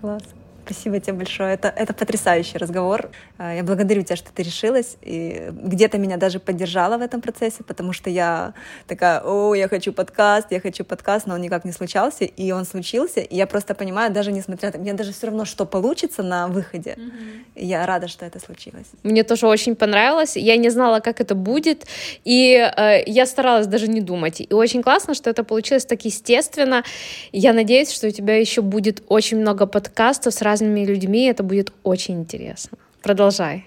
Класс. 0.00 0.24
Спасибо 0.68 1.00
тебе 1.00 1.14
большое. 1.14 1.54
Это, 1.54 1.68
это 1.68 1.94
потрясающий 1.94 2.58
разговор. 2.58 3.10
А, 3.38 3.54
я 3.54 3.62
благодарю 3.62 4.02
тебя, 4.02 4.16
что 4.16 4.30
ты 4.34 4.42
решилась. 4.42 4.98
И 5.00 5.48
где-то 5.50 5.96
меня 5.96 6.18
даже 6.18 6.40
поддержала 6.40 6.98
в 6.98 7.00
этом 7.00 7.22
процессе, 7.22 7.64
потому 7.64 7.94
что 7.94 8.10
я 8.10 8.52
такая, 8.86 9.22
о, 9.24 9.54
я 9.54 9.66
хочу 9.68 9.94
подкаст, 9.94 10.48
я 10.50 10.60
хочу 10.60 10.84
подкаст, 10.84 11.26
но 11.26 11.34
он 11.34 11.40
никак 11.40 11.64
не 11.64 11.72
случался. 11.72 12.24
И 12.24 12.52
он 12.52 12.66
случился. 12.66 13.20
И 13.20 13.34
я 13.34 13.46
просто 13.46 13.74
понимаю, 13.74 14.12
даже 14.12 14.30
несмотря 14.30 14.70
на... 14.70 14.78
Мне 14.78 14.92
даже 14.92 15.12
все 15.12 15.28
равно, 15.28 15.46
что 15.46 15.64
получится 15.64 16.22
на 16.22 16.48
выходе. 16.48 16.96
Mm-hmm. 16.98 17.64
Я 17.64 17.86
рада, 17.86 18.06
что 18.08 18.26
это 18.26 18.38
случилось. 18.38 18.88
Мне 19.02 19.24
тоже 19.24 19.46
очень 19.46 19.74
понравилось. 19.74 20.36
Я 20.36 20.58
не 20.58 20.68
знала, 20.68 21.00
как 21.00 21.22
это 21.22 21.34
будет. 21.34 21.86
И 22.26 22.52
э, 22.52 23.04
я 23.06 23.24
старалась 23.24 23.66
даже 23.66 23.88
не 23.88 24.02
думать. 24.02 24.42
И 24.42 24.52
очень 24.52 24.82
классно, 24.82 25.14
что 25.14 25.30
это 25.30 25.44
получилось 25.44 25.86
так 25.86 26.04
естественно. 26.04 26.84
Я 27.32 27.54
надеюсь, 27.54 27.90
что 27.90 28.08
у 28.08 28.10
тебя 28.10 28.36
еще 28.36 28.60
будет 28.60 29.02
очень 29.08 29.38
много 29.38 29.66
подкастов 29.66 30.34
с 30.34 30.42
разными 30.42 30.57
разными 30.58 30.84
людьми, 30.84 31.24
это 31.26 31.42
будет 31.42 31.72
очень 31.82 32.20
интересно. 32.20 32.78
Продолжай. 33.02 33.66